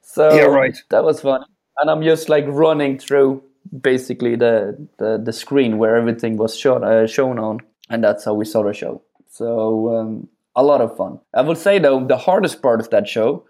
so 0.02 0.34
yeah, 0.34 0.44
right. 0.44 0.76
That 0.90 1.04
was 1.04 1.20
fun, 1.20 1.44
and 1.78 1.90
I'm 1.90 2.02
just 2.02 2.28
like 2.28 2.44
running 2.46 2.98
through 2.98 3.42
basically 3.80 4.36
the 4.36 4.86
the, 4.98 5.20
the 5.22 5.32
screen 5.32 5.78
where 5.78 5.96
everything 5.96 6.36
was 6.36 6.56
shown 6.56 6.84
uh, 6.84 7.06
shown 7.08 7.40
on, 7.40 7.58
and 7.90 8.04
that's 8.04 8.24
how 8.24 8.34
we 8.34 8.44
saw 8.44 8.62
the 8.62 8.72
show. 8.72 9.02
So 9.28 9.96
um, 9.96 10.28
a 10.54 10.62
lot 10.62 10.80
of 10.80 10.96
fun. 10.96 11.18
I 11.34 11.42
would 11.42 11.58
say 11.58 11.80
though, 11.80 12.06
the 12.06 12.18
hardest 12.18 12.62
part 12.62 12.80
of 12.80 12.90
that 12.90 13.08
show 13.08 13.44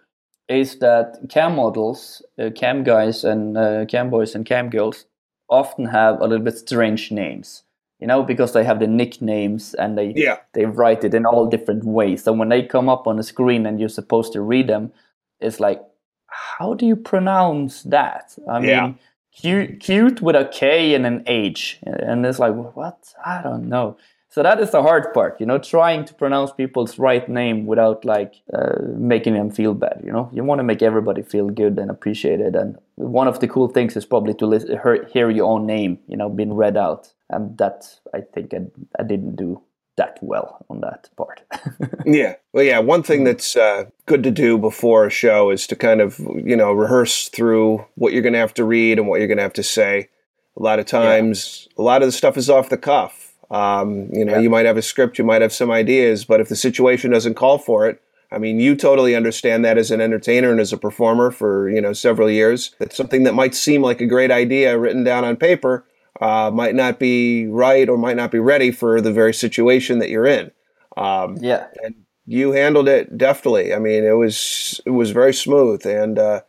is 0.48 0.78
that 0.78 1.18
cam 1.28 1.56
models, 1.56 2.22
uh, 2.38 2.50
cam 2.54 2.82
guys 2.84 3.24
and 3.24 3.56
uh, 3.56 3.84
cam 3.86 4.10
boys 4.10 4.34
and 4.34 4.44
cam 4.46 4.70
girls 4.70 5.06
often 5.48 5.86
have 5.86 6.20
a 6.20 6.26
little 6.26 6.44
bit 6.44 6.58
strange 6.58 7.10
names, 7.10 7.62
you 8.00 8.06
know, 8.06 8.22
because 8.22 8.52
they 8.52 8.64
have 8.64 8.80
the 8.80 8.86
nicknames 8.86 9.74
and 9.74 9.96
they 9.96 10.12
yeah. 10.16 10.38
they 10.52 10.66
write 10.66 11.04
it 11.04 11.14
in 11.14 11.26
all 11.26 11.46
different 11.46 11.84
ways. 11.84 12.24
So 12.24 12.32
when 12.32 12.48
they 12.48 12.62
come 12.62 12.88
up 12.88 13.06
on 13.06 13.16
the 13.16 13.22
screen 13.22 13.66
and 13.66 13.78
you're 13.80 13.88
supposed 13.88 14.32
to 14.34 14.40
read 14.40 14.66
them, 14.68 14.92
it's 15.40 15.60
like, 15.60 15.80
how 16.26 16.74
do 16.74 16.86
you 16.86 16.96
pronounce 16.96 17.82
that? 17.84 18.36
I 18.48 18.60
Yeah. 18.64 18.82
mean, 18.82 18.98
cute, 19.32 19.80
cute 19.80 20.20
with 20.22 20.36
a 20.36 20.48
K 20.52 20.94
and 20.94 21.06
an 21.06 21.22
H, 21.26 21.78
and 21.84 22.24
it's 22.26 22.38
like, 22.38 22.54
what? 22.54 23.14
I 23.24 23.42
don't 23.42 23.68
know. 23.68 23.96
So 24.34 24.42
that 24.42 24.58
is 24.58 24.72
the 24.72 24.82
hard 24.82 25.14
part, 25.14 25.38
you 25.38 25.46
know, 25.46 25.58
trying 25.58 26.04
to 26.06 26.12
pronounce 26.12 26.50
people's 26.50 26.98
right 26.98 27.28
name 27.28 27.66
without 27.66 28.04
like 28.04 28.34
uh, 28.52 28.80
making 28.96 29.34
them 29.34 29.48
feel 29.48 29.74
bad. 29.74 30.02
You 30.04 30.10
know, 30.10 30.28
you 30.32 30.42
want 30.42 30.58
to 30.58 30.64
make 30.64 30.82
everybody 30.82 31.22
feel 31.22 31.50
good 31.50 31.78
and 31.78 31.88
appreciated. 31.88 32.56
And 32.56 32.76
one 32.96 33.28
of 33.28 33.38
the 33.38 33.46
cool 33.46 33.68
things 33.68 33.96
is 33.96 34.04
probably 34.04 34.34
to 34.34 34.46
listen, 34.46 34.70
hear, 34.82 35.04
hear 35.04 35.30
your 35.30 35.48
own 35.48 35.66
name, 35.66 36.00
you 36.08 36.16
know, 36.16 36.28
being 36.28 36.52
read 36.52 36.76
out. 36.76 37.12
And 37.30 37.56
that 37.58 38.00
I 38.12 38.22
think 38.22 38.52
I, 38.54 38.62
I 38.98 39.04
didn't 39.04 39.36
do 39.36 39.62
that 39.98 40.18
well 40.20 40.66
on 40.68 40.80
that 40.80 41.10
part. 41.16 41.42
Yeah. 42.04 42.34
Well, 42.52 42.64
yeah. 42.64 42.80
One 42.80 43.04
thing 43.04 43.22
that's 43.22 43.54
uh, 43.54 43.84
good 44.06 44.24
to 44.24 44.32
do 44.32 44.58
before 44.58 45.06
a 45.06 45.10
show 45.10 45.50
is 45.50 45.64
to 45.68 45.76
kind 45.76 46.00
of, 46.00 46.18
you 46.18 46.56
know, 46.56 46.72
rehearse 46.72 47.28
through 47.28 47.86
what 47.94 48.12
you're 48.12 48.22
going 48.22 48.32
to 48.32 48.40
have 48.40 48.54
to 48.54 48.64
read 48.64 48.98
and 48.98 49.06
what 49.06 49.20
you're 49.20 49.28
going 49.28 49.38
to 49.38 49.44
have 49.44 49.52
to 49.52 49.62
say. 49.62 50.08
A 50.56 50.62
lot 50.62 50.80
of 50.80 50.86
times, 50.86 51.68
a 51.78 51.82
lot 51.82 52.02
of 52.02 52.08
the 52.08 52.12
stuff 52.12 52.36
is 52.36 52.50
off 52.50 52.68
the 52.68 52.76
cuff. 52.76 53.33
Um, 53.50 54.08
you 54.12 54.24
know, 54.24 54.34
Yeah. 54.34 54.40
you 54.40 54.50
might 54.50 54.66
have 54.66 54.76
a 54.76 54.82
script, 54.82 55.18
you 55.18 55.24
might 55.24 55.42
have 55.42 55.52
some 55.52 55.70
ideas, 55.70 56.24
but 56.24 56.40
if 56.40 56.48
the 56.48 56.56
situation 56.56 57.10
doesn't 57.10 57.34
call 57.34 57.58
for 57.58 57.88
it, 57.88 58.00
I 58.32 58.38
mean, 58.38 58.58
you 58.58 58.74
totally 58.74 59.14
understand 59.14 59.64
that 59.64 59.78
as 59.78 59.90
an 59.90 60.00
entertainer 60.00 60.50
and 60.50 60.58
as 60.58 60.72
a 60.72 60.76
performer 60.78 61.30
for, 61.30 61.68
you 61.68 61.80
know, 61.80 61.92
several 61.92 62.28
years. 62.28 62.74
That 62.80 62.92
something 62.92 63.22
that 63.24 63.34
might 63.34 63.54
seem 63.54 63.80
like 63.82 64.00
a 64.00 64.06
great 64.06 64.30
idea 64.32 64.76
written 64.78 65.04
down 65.04 65.24
on 65.24 65.36
paper 65.36 65.84
uh, 66.20 66.50
might 66.52 66.74
not 66.74 66.98
be 66.98 67.46
right 67.46 67.88
or 67.88 67.96
might 67.96 68.16
not 68.16 68.30
be 68.32 68.40
ready 68.40 68.70
for 68.72 69.00
the 69.00 69.12
very 69.12 69.34
situation 69.34 69.98
that 70.00 70.10
you're 70.10 70.26
in. 70.26 70.50
Um, 70.96 71.36
yeah. 71.40 71.66
you 72.26 72.52
handled 72.52 72.88
it 72.88 73.16
deftly. 73.18 73.74
I 73.74 73.78
mean, 73.78 74.04
it 74.04 74.16
was 74.16 74.80
it 74.86 74.90
was 74.90 75.10
very 75.10 75.34
smooth. 75.34 75.86
And 75.86 76.18
uh, 76.18 76.40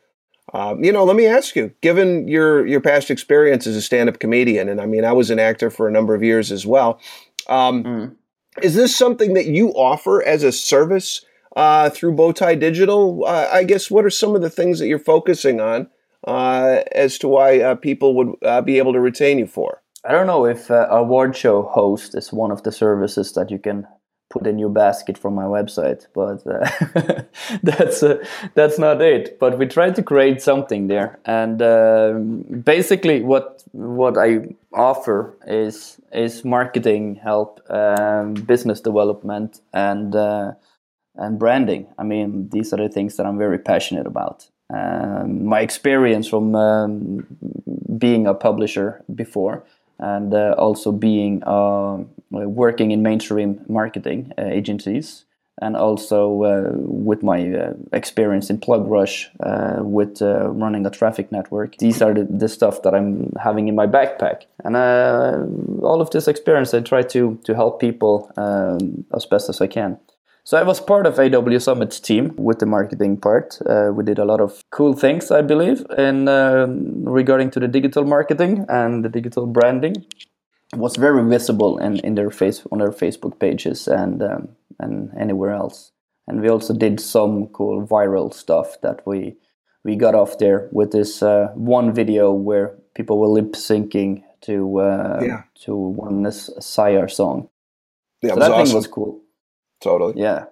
um, 0.56 0.84
you 0.84 0.92
know, 0.92 1.04
let 1.04 1.16
me 1.16 1.26
ask 1.26 1.56
you, 1.56 1.72
given 1.82 2.28
your 2.28 2.66
your 2.66 2.80
past 2.80 3.12
experience 3.12 3.68
as 3.68 3.76
a 3.76 3.82
stand 3.82 4.08
up 4.10 4.20
comedian, 4.20 4.70
and 4.70 4.80
I 4.80 4.86
mean, 4.86 5.04
I 5.04 5.12
was 5.12 5.30
an 5.30 5.40
actor 5.40 5.70
for 5.70 5.88
a 5.88 5.92
number 5.92 6.16
of 6.16 6.24
years 6.24 6.52
as 6.52 6.66
well. 6.66 7.00
Um, 7.48 7.84
Mm. 7.84 8.16
Is 8.62 8.76
this 8.76 8.96
something 8.96 9.34
that 9.34 9.48
you 9.48 9.70
offer 9.72 10.24
as 10.24 10.44
a 10.44 10.52
service 10.52 11.26
uh, 11.58 11.90
through 11.90 12.16
Bowtie 12.16 12.58
Digital? 12.58 13.26
Uh, 13.26 13.50
I 13.52 13.66
guess 13.66 13.92
what 13.92 14.06
are 14.06 14.10
some 14.10 14.34
of 14.34 14.42
the 14.42 14.50
things 14.50 14.80
that 14.80 14.88
you're 14.88 14.98
focusing 14.98 15.60
on 15.60 15.88
uh, 16.26 16.84
as 16.94 17.18
to 17.20 17.28
why 17.28 17.60
uh, 17.60 17.76
people 17.76 18.16
would 18.16 18.30
uh, 18.44 18.62
be 18.62 18.78
able 18.78 18.94
to 18.94 19.00
retain 19.02 19.40
you 19.40 19.48
for? 19.48 19.82
I 20.06 20.12
don't 20.12 20.28
know 20.28 20.46
if 20.46 20.72
uh, 20.72 20.88
award 20.90 21.36
show 21.36 21.64
host 21.64 22.16
is 22.16 22.32
one 22.32 22.52
of 22.52 22.64
the 22.64 22.72
services 22.72 23.34
that 23.34 23.52
you 23.52 23.60
can 23.60 23.88
put 24.36 24.48
in 24.48 24.60
your 24.60 24.70
basket 24.70 25.18
from 25.18 25.34
my 25.34 25.46
website, 25.46 26.08
but 26.14 26.46
uh, 26.46 27.22
that's 27.64 28.04
uh, 28.04 28.18
that's 28.54 28.78
not 28.78 29.02
it. 29.02 29.40
But 29.40 29.58
we 29.58 29.66
tried 29.66 29.96
to 29.96 30.04
create 30.04 30.42
something 30.42 30.88
there, 30.88 31.20
and 31.26 31.62
um 31.62 32.44
basically, 32.74 33.22
what 33.22 33.64
what 33.72 34.18
I 34.18 34.30
offer 34.74 35.38
is 35.48 36.02
is 36.12 36.44
marketing 36.44 37.16
help, 37.24 37.62
um, 37.70 38.34
business 38.34 38.82
development, 38.82 39.62
and 39.74 40.16
uh, 40.16 40.52
and 41.16 41.40
branding. 41.40 41.88
I 41.98 42.04
mean, 42.04 42.50
these 42.50 42.74
are 42.74 42.78
the 42.78 42.90
things 42.90 43.16
that 43.16 43.26
I'm 43.26 43.38
very 43.38 43.60
passionate 43.60 44.08
about. 44.08 44.50
Um, 44.74 45.46
my 45.46 45.62
experience 45.62 46.28
from 46.28 46.56
um, 46.56 47.28
being 47.98 48.28
a 48.28 48.34
publisher 48.34 49.04
before 49.14 49.64
and 50.00 50.34
uh, 50.34 50.56
also 50.58 50.92
being 50.92 51.44
uh, 51.44 52.04
working 52.32 52.92
in 52.92 53.02
mainstream 53.02 53.64
marketing 53.68 54.32
uh, 54.38 54.44
agencies 54.44 55.26
and 55.62 55.78
also 55.78 56.44
uh, 56.44 56.72
with 56.76 57.24
my 57.24 57.50
uh, 57.54 57.74
experience 57.94 58.50
in 58.50 58.60
PlugRush 58.60 59.28
uh, 59.40 59.84
with 59.84 60.22
uh, 60.22 60.50
running 60.50 60.86
a 60.86 60.90
traffic 60.90 61.32
network. 61.32 61.78
These 61.78 62.02
are 62.02 62.14
the, 62.14 62.26
the 62.26 62.50
stuff 62.50 62.82
that 62.82 62.94
i'm 62.94 63.32
having 63.42 63.68
in 63.70 63.76
my 63.76 63.88
backpack. 63.88 64.44
And 64.64 64.76
all 65.84 66.02
of 66.02 66.10
this 66.10 66.28
experience 66.28 66.74
i 66.74 66.82
try 66.82 67.04
to 67.04 67.40
to 67.44 67.56
help 67.56 67.80
people 67.80 68.32
um, 68.38 69.06
as 69.16 69.26
best 69.26 69.50
as 69.50 69.62
i 69.62 69.68
can 69.68 69.98
so 70.48 70.58
I 70.58 70.64
was 70.64 70.80
part 70.80 71.06
of 71.08 71.20
AW 71.20 71.58
Summit's 71.60 72.00
team 72.00 72.34
with 72.38 72.60
the 72.60 72.66
marketing 72.68 73.18
part. 73.18 73.58
Uh, 73.66 73.90
we 73.96 74.04
did 74.04 74.20
a 74.20 74.26
lot 74.26 74.40
of 74.42 74.62
cool 74.72 74.94
things, 74.94 75.32
I 75.32 75.42
believe, 75.42 75.80
in 75.98 76.28
um 76.28 77.04
regarding 77.20 77.50
to 77.52 77.60
the 77.60 77.68
digital 77.68 78.06
marketing 78.06 78.66
and 78.70 79.04
the 79.04 79.10
digital 79.10 79.46
branding. 79.48 79.96
It 80.74 80.80
was 80.80 80.96
very 80.98 81.24
visible 81.30 81.78
in, 81.78 82.00
in 82.00 82.16
their 82.16 82.32
face 82.32 82.64
on 82.72 82.80
their 82.80 82.92
Facebook 82.92 83.40
pages 83.40 83.88
and 83.88 84.22
um, 84.24 84.48
and 84.80 85.12
anywhere 85.20 85.54
else. 85.54 85.92
And 86.28 86.42
we 86.42 86.50
also 86.50 86.74
did 86.74 87.00
some 87.00 87.48
cool 87.58 87.86
viral 87.88 88.34
stuff 88.34 88.68
that 88.82 89.02
we 89.06 89.38
we 89.84 89.96
got 89.96 90.16
off 90.16 90.38
there 90.40 90.68
with 90.72 90.92
this 90.92 91.22
uh, 91.24 91.48
one 91.56 91.94
video 91.94 92.32
where 92.34 92.76
people 92.96 93.20
were 93.20 93.28
lip 93.28 93.54
syncing 93.56 94.24
to 94.42 94.80
uh, 94.80 95.20
Yeah. 95.22 95.42
to 95.66 95.76
one 95.76 96.24
this 96.24 96.50
Sire 96.60 97.08
song. 97.08 97.50
Yeah, 98.22 98.34
So 98.34 98.40
that 98.40 98.52
awesome. 98.52 98.66
thing 98.66 98.76
was 98.76 98.88
cool. 98.88 99.22
Totally. 99.86 100.20
Yeah. 100.20 100.46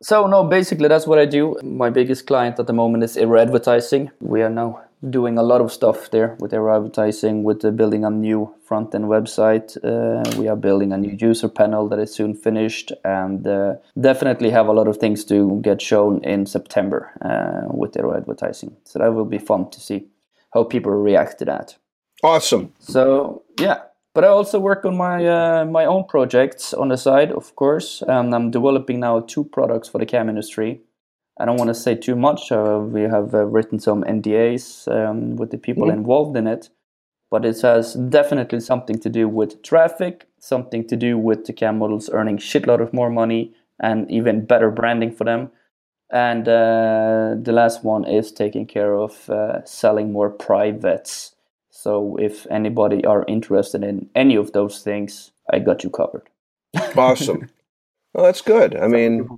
So 0.00 0.26
no, 0.26 0.44
basically 0.44 0.88
that's 0.88 1.06
what 1.06 1.18
I 1.18 1.26
do. 1.26 1.56
My 1.62 1.90
biggest 1.90 2.26
client 2.26 2.58
at 2.58 2.66
the 2.66 2.72
moment 2.72 3.04
is 3.04 3.16
Ero 3.16 3.38
Advertising. 3.38 4.10
We 4.20 4.42
are 4.42 4.50
now 4.50 4.80
doing 5.10 5.36
a 5.38 5.42
lot 5.42 5.60
of 5.60 5.70
stuff 5.70 6.10
there 6.10 6.36
with 6.40 6.54
Ero 6.54 6.74
Advertising, 6.74 7.42
with 7.44 7.64
uh, 7.64 7.70
building 7.70 8.04
a 8.04 8.10
new 8.10 8.54
front 8.64 8.94
end 8.94 9.04
website. 9.04 9.76
Uh, 9.84 10.22
we 10.40 10.48
are 10.48 10.56
building 10.56 10.92
a 10.92 10.96
new 10.96 11.14
user 11.20 11.48
panel 11.48 11.88
that 11.88 11.98
is 11.98 12.14
soon 12.14 12.34
finished, 12.34 12.92
and 13.04 13.46
uh, 13.46 13.74
definitely 14.00 14.50
have 14.50 14.68
a 14.68 14.72
lot 14.72 14.88
of 14.88 14.96
things 14.96 15.24
to 15.26 15.60
get 15.62 15.82
shown 15.82 16.24
in 16.24 16.46
September 16.46 17.10
uh, 17.20 17.68
with 17.76 17.96
Ero 17.96 18.16
Advertising. 18.16 18.74
So 18.84 19.00
that 19.00 19.12
will 19.12 19.26
be 19.26 19.38
fun 19.38 19.70
to 19.70 19.80
see 19.80 20.06
how 20.54 20.64
people 20.64 20.92
react 20.92 21.38
to 21.40 21.44
that. 21.44 21.76
Awesome. 22.22 22.72
So 22.78 23.42
yeah, 23.60 23.82
but 24.14 24.24
I 24.24 24.28
also 24.28 24.58
work 24.58 24.84
on 24.84 24.96
my 24.96 25.26
uh, 25.26 25.64
my 25.64 25.84
own 25.84 26.04
projects 26.04 26.74
on 26.74 26.88
the 26.88 26.96
side, 26.96 27.30
of 27.32 27.54
course, 27.56 28.02
and 28.06 28.34
I'm 28.34 28.50
developing 28.50 29.00
now 29.00 29.20
two 29.20 29.44
products 29.44 29.88
for 29.88 29.98
the 29.98 30.06
cam 30.06 30.28
industry. 30.28 30.80
I 31.38 31.44
don't 31.44 31.56
want 31.56 31.68
to 31.68 31.74
say 31.74 31.94
too 31.94 32.16
much. 32.16 32.50
Uh, 32.50 32.80
we 32.82 33.02
have 33.02 33.32
uh, 33.32 33.44
written 33.44 33.78
some 33.78 34.02
NDAs 34.02 34.88
um, 34.88 35.36
with 35.36 35.50
the 35.50 35.58
people 35.58 35.84
mm-hmm. 35.84 35.98
involved 35.98 36.36
in 36.36 36.46
it, 36.46 36.68
but 37.30 37.44
it 37.44 37.60
has 37.62 37.94
definitely 37.94 38.60
something 38.60 38.98
to 38.98 39.08
do 39.08 39.28
with 39.28 39.62
traffic, 39.62 40.26
something 40.40 40.86
to 40.88 40.96
do 40.96 41.16
with 41.16 41.44
the 41.44 41.52
cam 41.52 41.78
models 41.78 42.10
earning 42.12 42.38
shitload 42.38 42.80
of 42.80 42.92
more 42.92 43.10
money 43.10 43.54
and 43.80 44.10
even 44.10 44.44
better 44.44 44.70
branding 44.70 45.12
for 45.12 45.24
them. 45.24 45.50
And 46.10 46.48
uh, 46.48 47.36
the 47.40 47.52
last 47.52 47.84
one 47.84 48.04
is 48.04 48.32
taking 48.32 48.66
care 48.66 48.94
of 48.94 49.28
uh, 49.28 49.64
selling 49.64 50.10
more 50.10 50.30
privates. 50.30 51.34
So 51.88 52.18
if 52.20 52.46
anybody 52.50 53.02
are 53.06 53.24
interested 53.26 53.82
in 53.82 54.10
any 54.14 54.36
of 54.36 54.52
those 54.52 54.82
things, 54.82 55.30
I 55.50 55.58
got 55.58 55.84
you 55.84 55.88
covered. 55.88 56.28
awesome. 56.94 57.48
Well, 58.14 58.24
that's 58.24 58.40
good. 58.40 58.74
I 58.74 58.88
mean, 58.88 59.28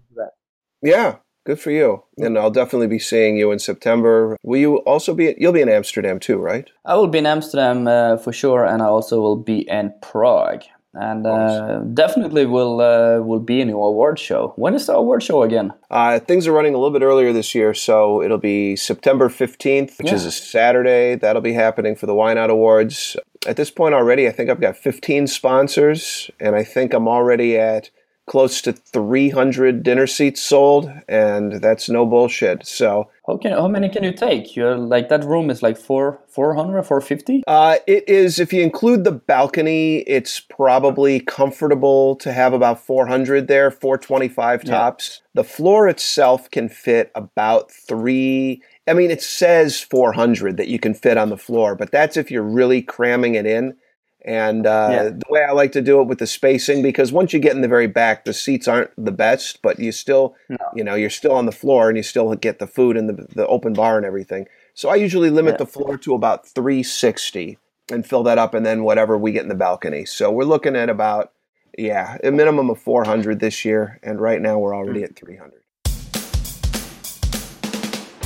yeah, 0.80 1.16
good 1.44 1.58
for 1.58 1.72
you. 1.72 2.04
And 2.16 2.38
I'll 2.38 2.52
definitely 2.52 2.86
be 2.86 3.00
seeing 3.00 3.36
you 3.36 3.50
in 3.50 3.58
September. 3.58 4.36
Will 4.44 4.60
you 4.60 4.76
also 4.78 5.12
be? 5.12 5.34
You'll 5.36 5.52
be 5.52 5.60
in 5.60 5.68
Amsterdam 5.68 6.20
too, 6.20 6.38
right? 6.38 6.70
I 6.84 6.94
will 6.94 7.08
be 7.08 7.18
in 7.18 7.26
Amsterdam 7.26 7.88
uh, 7.88 8.16
for 8.16 8.32
sure, 8.32 8.64
and 8.64 8.80
I 8.80 8.86
also 8.86 9.20
will 9.20 9.36
be 9.36 9.68
in 9.68 9.92
Prague 10.00 10.62
and 10.94 11.26
uh, 11.26 11.80
definitely 11.94 12.46
will 12.46 12.80
uh, 12.80 13.20
will 13.20 13.40
be 13.40 13.60
a 13.60 13.64
new 13.64 13.78
award 13.78 14.18
show. 14.18 14.52
When 14.56 14.74
is 14.74 14.86
the 14.86 14.94
award 14.94 15.22
show 15.22 15.42
again? 15.42 15.72
Uh, 15.90 16.18
things 16.18 16.46
are 16.46 16.52
running 16.52 16.74
a 16.74 16.78
little 16.78 16.92
bit 16.98 17.04
earlier 17.04 17.32
this 17.32 17.54
year, 17.54 17.74
so 17.74 18.22
it'll 18.22 18.38
be 18.38 18.76
September 18.76 19.28
fifteenth, 19.28 19.98
which 19.98 20.08
yeah. 20.08 20.14
is 20.14 20.24
a 20.24 20.32
Saturday. 20.32 21.14
That'll 21.14 21.42
be 21.42 21.52
happening 21.52 21.96
for 21.96 22.06
the 22.06 22.14
YNOT 22.14 22.50
Awards. 22.50 23.16
At 23.46 23.56
this 23.56 23.70
point 23.70 23.94
already, 23.94 24.28
I 24.28 24.32
think 24.32 24.50
I've 24.50 24.60
got 24.60 24.76
fifteen 24.76 25.26
sponsors, 25.26 26.30
and 26.40 26.56
I 26.56 26.64
think 26.64 26.92
I'm 26.92 27.08
already 27.08 27.56
at 27.56 27.90
close 28.30 28.62
to 28.62 28.72
300 28.72 29.82
dinner 29.82 30.06
seats 30.06 30.40
sold, 30.40 30.88
and 31.08 31.54
that's 31.54 31.88
no 31.88 32.06
bullshit. 32.06 32.64
So, 32.64 33.10
how, 33.26 33.36
can, 33.38 33.50
how 33.50 33.66
many 33.66 33.88
can 33.88 34.04
you 34.04 34.12
take? 34.12 34.54
You're 34.54 34.76
like 34.76 35.08
that 35.08 35.24
room 35.24 35.50
is 35.50 35.64
like 35.64 35.76
four 35.76 36.20
400 36.28 36.84
450 36.84 37.42
uh, 37.46 37.76
it 37.86 38.08
is 38.08 38.38
if 38.38 38.52
you 38.52 38.62
include 38.62 39.04
the 39.04 39.12
balcony 39.12 39.98
it's 40.00 40.38
probably 40.38 41.18
comfortable 41.20 42.16
to 42.16 42.32
have 42.32 42.52
about 42.52 42.80
400 42.84 43.48
there 43.48 43.70
425 43.70 44.64
tops 44.64 45.20
yeah. 45.20 45.42
the 45.42 45.48
floor 45.48 45.88
itself 45.88 46.50
can 46.50 46.68
fit 46.68 47.10
about 47.14 47.70
three 47.70 48.62
i 48.86 48.94
mean 48.94 49.10
it 49.10 49.22
says 49.22 49.80
400 49.80 50.56
that 50.56 50.68
you 50.68 50.78
can 50.78 50.94
fit 50.94 51.16
on 51.16 51.30
the 51.30 51.36
floor 51.36 51.74
but 51.74 51.90
that's 51.90 52.16
if 52.16 52.30
you're 52.30 52.42
really 52.42 52.82
cramming 52.82 53.34
it 53.34 53.46
in 53.46 53.76
and 54.22 54.66
uh, 54.66 54.88
yeah. 54.90 55.02
the 55.04 55.24
way 55.28 55.44
I 55.44 55.52
like 55.52 55.72
to 55.72 55.80
do 55.80 56.00
it 56.00 56.04
with 56.04 56.18
the 56.18 56.26
spacing, 56.26 56.82
because 56.82 57.12
once 57.12 57.32
you 57.32 57.38
get 57.38 57.54
in 57.54 57.62
the 57.62 57.68
very 57.68 57.86
back, 57.86 58.24
the 58.24 58.34
seats 58.34 58.68
aren't 58.68 58.90
the 59.02 59.12
best, 59.12 59.62
but 59.62 59.78
you 59.78 59.92
still, 59.92 60.34
no. 60.48 60.58
you 60.74 60.84
know, 60.84 60.94
you're 60.94 61.10
still 61.10 61.32
on 61.32 61.46
the 61.46 61.52
floor 61.52 61.88
and 61.88 61.96
you 61.96 62.02
still 62.02 62.34
get 62.34 62.58
the 62.58 62.66
food 62.66 62.96
and 62.96 63.08
the, 63.08 63.26
the 63.34 63.46
open 63.46 63.72
bar 63.72 63.96
and 63.96 64.04
everything. 64.04 64.46
So 64.74 64.88
I 64.88 64.96
usually 64.96 65.30
limit 65.30 65.54
yeah. 65.54 65.58
the 65.58 65.66
floor 65.66 65.96
to 65.98 66.14
about 66.14 66.46
360 66.46 67.58
and 67.90 68.06
fill 68.06 68.22
that 68.22 68.38
up, 68.38 68.54
and 68.54 68.64
then 68.64 68.84
whatever 68.84 69.18
we 69.18 69.32
get 69.32 69.42
in 69.42 69.48
the 69.48 69.54
balcony. 69.54 70.04
So 70.04 70.30
we're 70.30 70.44
looking 70.44 70.76
at 70.76 70.88
about, 70.88 71.32
yeah, 71.76 72.18
a 72.22 72.30
minimum 72.30 72.70
of 72.70 72.78
400 72.78 73.40
this 73.40 73.64
year, 73.64 73.98
and 74.02 74.20
right 74.20 74.40
now 74.40 74.58
we're 74.58 74.76
already 74.76 75.02
at 75.02 75.16
300. 75.16 75.60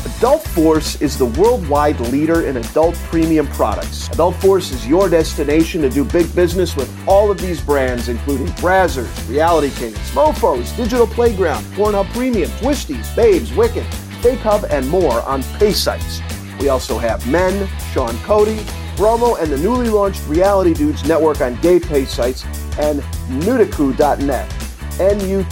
Adult 0.04 0.46
Force 0.48 1.00
is 1.00 1.16
the 1.16 1.24
worldwide 1.24 1.98
leader 1.98 2.46
in 2.46 2.58
adult 2.58 2.94
premium 3.10 3.46
products. 3.48 4.08
Adult 4.10 4.36
Force 4.36 4.70
is 4.70 4.86
your 4.86 5.08
destination 5.08 5.80
to 5.80 5.88
do 5.88 6.04
big 6.04 6.34
business 6.34 6.76
with 6.76 6.92
all 7.08 7.30
of 7.30 7.38
these 7.38 7.58
brands, 7.62 8.10
including 8.10 8.48
Brazzers, 8.48 9.08
Reality 9.30 9.70
Kings, 9.76 9.96
Mofos, 10.10 10.76
Digital 10.76 11.06
Playground, 11.06 11.64
Pornhub 11.74 12.12
Premium, 12.12 12.50
Twistys, 12.50 13.16
Babes, 13.16 13.50
Wicked, 13.54 13.86
Fake 14.20 14.40
Hub, 14.40 14.66
and 14.68 14.86
more 14.90 15.22
on 15.22 15.42
pay 15.58 15.72
sites. 15.72 16.20
We 16.60 16.68
also 16.68 16.98
have 16.98 17.26
Men, 17.26 17.66
Sean 17.92 18.18
Cody, 18.18 18.62
Bromo, 18.96 19.36
and 19.36 19.50
the 19.50 19.56
newly 19.56 19.88
launched 19.88 20.22
Reality 20.26 20.74
Dudes 20.74 21.02
network 21.08 21.40
on 21.40 21.58
gay 21.62 21.80
pay 21.80 22.04
sites, 22.04 22.44
and 22.78 23.00
Nutaku.net, 23.42 24.52
N-U-T-A-K-U.net 25.00 25.44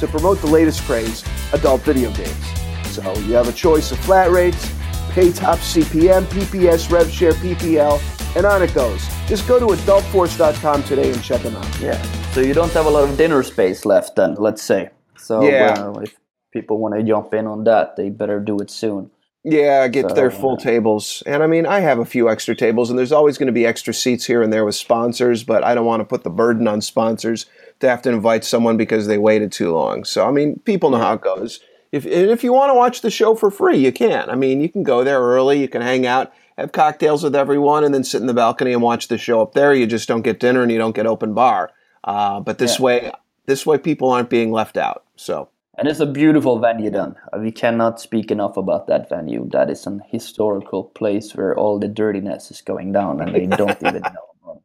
to 0.00 0.08
promote 0.08 0.40
the 0.40 0.46
latest 0.46 0.82
craze, 0.82 1.24
adult 1.54 1.82
video 1.82 2.12
games. 2.12 2.44
So 2.86 3.02
you 3.20 3.34
have 3.34 3.48
a 3.48 3.52
choice 3.52 3.90
of 3.92 3.98
flat 3.98 4.30
rates, 4.30 4.72
pay 5.10 5.32
top 5.32 5.58
CPM, 5.58 6.24
PPS, 6.24 6.88
RevShare, 6.88 7.32
PPL, 7.34 8.36
and 8.36 8.46
on 8.46 8.62
it 8.62 8.74
goes. 8.74 9.06
Just 9.26 9.46
go 9.48 9.58
to 9.58 9.66
adultforce.com 9.66 10.82
today 10.84 11.12
and 11.12 11.22
check 11.22 11.42
them 11.42 11.56
out. 11.56 11.80
Yeah. 11.80 12.00
So 12.32 12.40
you 12.40 12.54
don't 12.54 12.72
have 12.72 12.86
a 12.86 12.90
lot 12.90 13.08
of 13.08 13.16
dinner 13.16 13.42
space 13.42 13.84
left 13.84 14.16
then, 14.16 14.34
let's 14.34 14.62
say. 14.62 14.90
So 15.16 15.42
yeah. 15.42 15.74
Uh, 15.78 16.00
if 16.00 16.16
people 16.52 16.78
want 16.78 16.94
to 16.94 17.02
jump 17.02 17.32
in 17.34 17.46
on 17.46 17.64
that, 17.64 17.96
they 17.96 18.10
better 18.10 18.40
do 18.40 18.58
it 18.58 18.70
soon. 18.70 19.10
Yeah, 19.46 19.86
get 19.88 20.08
so, 20.08 20.14
their 20.14 20.30
full 20.30 20.54
uh, 20.54 20.56
tables. 20.56 21.22
And 21.26 21.42
I 21.42 21.46
mean, 21.46 21.66
I 21.66 21.80
have 21.80 21.98
a 21.98 22.06
few 22.06 22.30
extra 22.30 22.56
tables, 22.56 22.88
and 22.88 22.98
there's 22.98 23.12
always 23.12 23.36
going 23.36 23.48
to 23.48 23.52
be 23.52 23.66
extra 23.66 23.92
seats 23.92 24.24
here 24.24 24.42
and 24.42 24.50
there 24.50 24.64
with 24.64 24.74
sponsors, 24.74 25.44
but 25.44 25.62
I 25.62 25.74
don't 25.74 25.84
want 25.84 26.00
to 26.00 26.06
put 26.06 26.24
the 26.24 26.30
burden 26.30 26.66
on 26.66 26.80
sponsors 26.80 27.44
to 27.80 27.88
have 27.88 28.02
to 28.02 28.10
invite 28.10 28.44
someone 28.44 28.76
because 28.76 29.06
they 29.06 29.18
waited 29.18 29.52
too 29.52 29.72
long. 29.72 30.04
So, 30.04 30.26
I 30.26 30.30
mean, 30.30 30.60
people 30.60 30.90
know 30.90 30.98
how 30.98 31.14
it 31.14 31.20
goes. 31.20 31.60
If, 31.92 32.06
if 32.06 32.42
you 32.42 32.52
want 32.52 32.70
to 32.70 32.74
watch 32.74 33.02
the 33.02 33.10
show 33.10 33.34
for 33.34 33.50
free, 33.50 33.78
you 33.78 33.92
can. 33.92 34.28
I 34.28 34.34
mean, 34.34 34.60
you 34.60 34.68
can 34.68 34.82
go 34.82 35.04
there 35.04 35.20
early, 35.20 35.60
you 35.60 35.68
can 35.68 35.82
hang 35.82 36.06
out, 36.06 36.32
have 36.58 36.72
cocktails 36.72 37.22
with 37.22 37.36
everyone, 37.36 37.84
and 37.84 37.94
then 37.94 38.02
sit 38.02 38.20
in 38.20 38.26
the 38.26 38.34
balcony 38.34 38.72
and 38.72 38.82
watch 38.82 39.08
the 39.08 39.18
show 39.18 39.40
up 39.40 39.52
there. 39.52 39.72
You 39.74 39.86
just 39.86 40.08
don't 40.08 40.22
get 40.22 40.40
dinner 40.40 40.62
and 40.62 40.72
you 40.72 40.78
don't 40.78 40.96
get 40.96 41.06
open 41.06 41.34
bar. 41.34 41.70
Uh, 42.02 42.40
but 42.40 42.58
this 42.58 42.78
yeah. 42.78 42.84
way, 42.84 43.12
this 43.46 43.64
way, 43.64 43.78
people 43.78 44.10
aren't 44.10 44.30
being 44.30 44.50
left 44.50 44.76
out. 44.76 45.04
So. 45.16 45.50
And 45.76 45.88
it's 45.88 46.00
a 46.00 46.06
beautiful 46.06 46.58
venue, 46.60 46.90
then. 46.90 47.16
We 47.38 47.50
cannot 47.50 48.00
speak 48.00 48.30
enough 48.30 48.56
about 48.56 48.86
that 48.86 49.08
venue. 49.08 49.48
That 49.50 49.70
is 49.70 49.86
an 49.86 50.02
historical 50.08 50.84
place 50.84 51.34
where 51.34 51.56
all 51.56 51.78
the 51.78 51.88
dirtiness 51.88 52.50
is 52.50 52.60
going 52.60 52.92
down, 52.92 53.20
and 53.20 53.34
they 53.34 53.46
don't 53.46 53.82
even 53.82 54.02
know. 54.44 54.62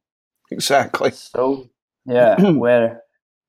Exactly. 0.51 1.11
So 1.11 1.69
yeah, 2.09 2.49
where 2.51 3.01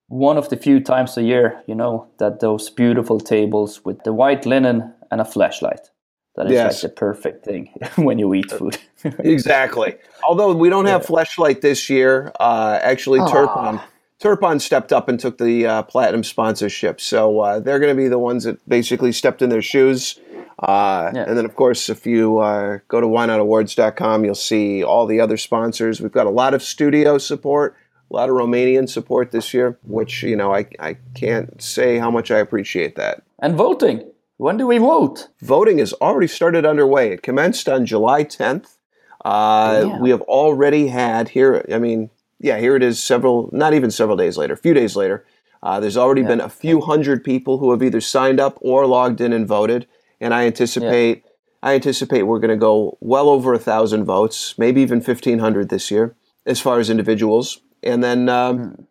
one 0.08 0.36
of 0.36 0.48
the 0.48 0.56
few 0.56 0.80
times 0.80 1.16
a 1.16 1.22
year, 1.22 1.62
you 1.66 1.74
know, 1.74 2.08
that 2.18 2.40
those 2.40 2.68
beautiful 2.70 3.20
tables 3.20 3.84
with 3.84 4.02
the 4.04 4.12
white 4.12 4.44
linen 4.44 4.92
and 5.10 5.20
a 5.20 5.24
flashlight. 5.24 5.90
That 6.36 6.46
is 6.46 6.52
yes. 6.52 6.82
like 6.82 6.82
the 6.82 6.96
perfect 6.96 7.44
thing 7.44 7.72
when 7.96 8.18
you 8.18 8.32
eat 8.34 8.50
food. 8.50 8.78
exactly. 9.18 9.96
Although 10.22 10.54
we 10.54 10.68
don't 10.68 10.86
have 10.86 11.02
yeah. 11.02 11.06
flashlight 11.06 11.60
this 11.60 11.90
year, 11.90 12.32
uh, 12.38 12.78
actually, 12.82 13.18
Turpon 13.20 13.82
Turpon 14.20 14.60
stepped 14.60 14.92
up 14.92 15.08
and 15.08 15.18
took 15.18 15.38
the 15.38 15.66
uh, 15.66 15.82
platinum 15.82 16.22
sponsorship. 16.22 17.00
So 17.00 17.40
uh, 17.40 17.60
they're 17.60 17.78
going 17.78 17.94
to 17.94 18.00
be 18.00 18.08
the 18.08 18.18
ones 18.18 18.44
that 18.44 18.66
basically 18.68 19.12
stepped 19.12 19.42
in 19.42 19.48
their 19.48 19.62
shoes. 19.62 20.20
Uh, 20.58 21.10
yeah. 21.14 21.24
And 21.26 21.38
then, 21.38 21.46
of 21.46 21.56
course, 21.56 21.88
if 21.88 22.06
you 22.06 22.38
uh, 22.38 22.78
go 22.88 23.00
to 23.00 23.06
ynotawards.com, 23.06 24.24
you'll 24.24 24.34
see 24.34 24.84
all 24.84 25.06
the 25.06 25.20
other 25.20 25.38
sponsors. 25.38 26.02
We've 26.02 26.12
got 26.12 26.26
a 26.26 26.30
lot 26.30 26.52
of 26.52 26.62
studio 26.62 27.16
support 27.16 27.76
a 28.10 28.14
lot 28.16 28.28
of 28.28 28.34
Romanian 28.34 28.88
support 28.88 29.30
this 29.30 29.54
year, 29.54 29.78
which, 29.84 30.22
you 30.22 30.36
know, 30.36 30.54
I, 30.54 30.66
I 30.78 30.96
can't 31.14 31.62
say 31.62 31.98
how 31.98 32.10
much 32.10 32.30
I 32.30 32.38
appreciate 32.38 32.96
that. 32.96 33.22
And 33.38 33.54
voting. 33.54 34.10
When 34.36 34.56
do 34.56 34.66
we 34.66 34.78
vote? 34.78 35.28
Voting 35.42 35.78
has 35.78 35.92
already 35.94 36.26
started 36.26 36.64
underway. 36.64 37.12
It 37.12 37.22
commenced 37.22 37.68
on 37.68 37.86
July 37.86 38.24
10th. 38.24 38.76
Uh, 39.24 39.84
yeah. 39.86 39.98
We 39.98 40.10
have 40.10 40.22
already 40.22 40.88
had 40.88 41.28
here, 41.28 41.64
I 41.72 41.78
mean, 41.78 42.10
yeah, 42.38 42.58
here 42.58 42.74
it 42.74 42.82
is 42.82 43.02
several, 43.02 43.50
not 43.52 43.74
even 43.74 43.90
several 43.90 44.16
days 44.16 44.38
later, 44.38 44.54
a 44.54 44.56
few 44.56 44.72
days 44.72 44.96
later. 44.96 45.26
Uh, 45.62 45.78
there's 45.78 45.96
already 45.96 46.22
yeah. 46.22 46.28
been 46.28 46.40
a 46.40 46.48
few 46.48 46.80
hundred 46.80 47.22
people 47.22 47.58
who 47.58 47.70
have 47.70 47.82
either 47.82 48.00
signed 48.00 48.40
up 48.40 48.56
or 48.62 48.86
logged 48.86 49.20
in 49.20 49.32
and 49.32 49.46
voted. 49.46 49.86
And 50.20 50.32
I 50.32 50.46
anticipate, 50.46 51.18
yeah. 51.18 51.30
I 51.62 51.74
anticipate 51.74 52.22
we're 52.22 52.38
going 52.38 52.48
to 52.48 52.56
go 52.56 52.96
well 53.00 53.28
over 53.28 53.52
a 53.52 53.58
thousand 53.58 54.04
votes, 54.04 54.56
maybe 54.56 54.80
even 54.80 54.98
1500 54.98 55.68
this 55.68 55.90
year 55.90 56.16
as 56.46 56.60
far 56.60 56.80
as 56.80 56.88
individuals. 56.88 57.60
And 57.82 58.02
then 58.02 58.28
um, 58.28 58.58
mm. 58.58 58.86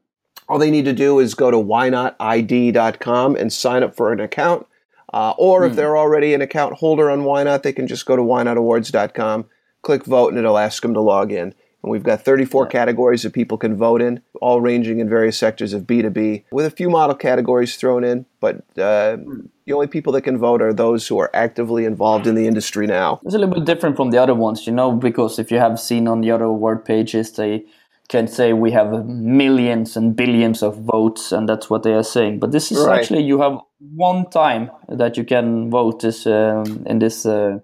all 0.47 0.59
they 0.59 0.71
need 0.71 0.85
to 0.85 0.93
do 0.93 1.19
is 1.19 1.35
go 1.35 1.51
to 1.51 1.57
ynotid.com 1.57 3.35
and 3.35 3.53
sign 3.53 3.83
up 3.83 3.95
for 3.95 4.11
an 4.11 4.19
account. 4.19 4.65
Uh, 5.13 5.33
or 5.37 5.61
mm. 5.61 5.67
if 5.67 5.71
hmm. 5.71 5.77
they're 5.77 5.97
already 5.97 6.33
an 6.33 6.41
account 6.41 6.75
holder 6.75 7.09
on 7.09 7.21
YNOT, 7.21 7.63
they 7.63 7.73
can 7.73 7.87
just 7.87 8.05
go 8.05 8.15
to 8.15 8.21
ynotawards.com, 8.21 9.45
click 9.81 10.05
vote, 10.05 10.29
and 10.29 10.37
it'll 10.37 10.57
ask 10.57 10.81
them 10.83 10.93
to 10.93 11.01
log 11.01 11.31
in. 11.31 11.53
And 11.81 11.91
we've 11.91 12.03
got 12.03 12.21
34 12.21 12.65
yeah. 12.65 12.69
categories 12.69 13.23
that 13.23 13.33
people 13.33 13.57
can 13.57 13.75
vote 13.75 14.01
in, 14.01 14.21
all 14.41 14.59
ranging 14.59 14.99
in 14.99 15.07
various 15.07 15.37
sectors 15.37 15.73
of 15.73 15.83
B2B, 15.83 16.43
with 16.51 16.65
a 16.65 16.71
few 16.71 16.89
model 16.89 17.15
categories 17.15 17.77
thrown 17.77 18.03
in. 18.03 18.25
But 18.39 18.57
uh, 18.77 19.17
mm. 19.17 19.49
the 19.65 19.73
only 19.73 19.87
people 19.87 20.11
that 20.13 20.23
can 20.23 20.37
vote 20.37 20.61
are 20.61 20.73
those 20.73 21.07
who 21.07 21.17
are 21.19 21.31
actively 21.33 21.85
involved 21.85 22.27
in 22.27 22.35
the 22.35 22.47
industry 22.47 22.85
now. 22.85 23.21
It's 23.25 23.33
a 23.33 23.39
little 23.39 23.55
bit 23.55 23.65
different 23.65 23.95
from 23.95 24.11
the 24.11 24.21
other 24.21 24.35
ones, 24.35 24.67
you 24.67 24.73
know, 24.73 24.91
because 24.91 25.39
if 25.39 25.51
you 25.51 25.57
have 25.57 25.79
seen 25.79 26.07
on 26.07 26.21
the 26.21 26.31
other 26.31 26.45
award 26.45 26.83
pages, 26.83 27.31
they 27.31 27.63
can 28.09 28.27
say 28.27 28.53
we 28.53 28.71
have 28.71 29.05
millions 29.05 29.95
and 29.95 30.15
billions 30.15 30.61
of 30.63 30.77
votes 30.77 31.31
and 31.31 31.47
that's 31.47 31.69
what 31.69 31.83
they 31.83 31.93
are 31.93 32.03
saying 32.03 32.39
but 32.39 32.51
this 32.51 32.71
is 32.71 32.85
right. 32.85 32.99
actually 32.99 33.23
you 33.23 33.39
have 33.39 33.59
one 33.95 34.29
time 34.29 34.69
that 34.89 35.15
you 35.15 35.23
can 35.23 35.69
vote 35.69 36.01
this 36.01 36.25
um, 36.25 36.83
in 36.85 36.99
this 36.99 37.25
uh, 37.25 37.59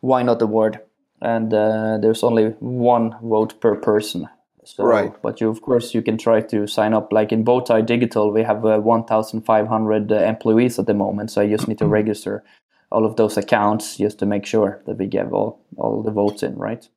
why 0.00 0.22
not 0.22 0.40
award 0.42 0.78
and 1.22 1.52
uh, 1.52 1.98
there's 2.00 2.22
only 2.22 2.48
one 2.60 3.16
vote 3.22 3.60
per 3.60 3.74
person 3.74 4.28
So, 4.66 4.84
Right. 4.84 5.14
But 5.22 5.40
you, 5.40 5.48
of 5.48 5.62
course, 5.62 5.94
you 5.94 6.02
can 6.02 6.18
try 6.18 6.40
to 6.40 6.66
sign 6.66 6.92
up. 6.92 7.12
Like 7.12 7.30
in 7.32 7.44
Bowtie 7.44 7.86
Digital, 7.86 8.32
we 8.32 8.42
have 8.42 8.64
uh, 8.64 8.80
1,500 8.80 10.12
uh, 10.12 10.16
employees 10.16 10.78
at 10.78 10.86
the 10.86 10.94
moment. 10.94 11.30
So 11.30 11.42
I 11.42 11.48
just 11.48 11.68
need 11.68 11.78
to 11.78 11.86
register 11.86 12.42
all 12.90 13.06
of 13.06 13.16
those 13.16 13.36
accounts 13.36 13.96
just 13.96 14.18
to 14.18 14.26
make 14.26 14.44
sure 14.44 14.82
that 14.86 14.98
we 14.98 15.06
get 15.06 15.30
all, 15.30 15.60
all 15.76 16.02
the 16.02 16.10
votes 16.10 16.42
in, 16.42 16.56
right? 16.56 16.88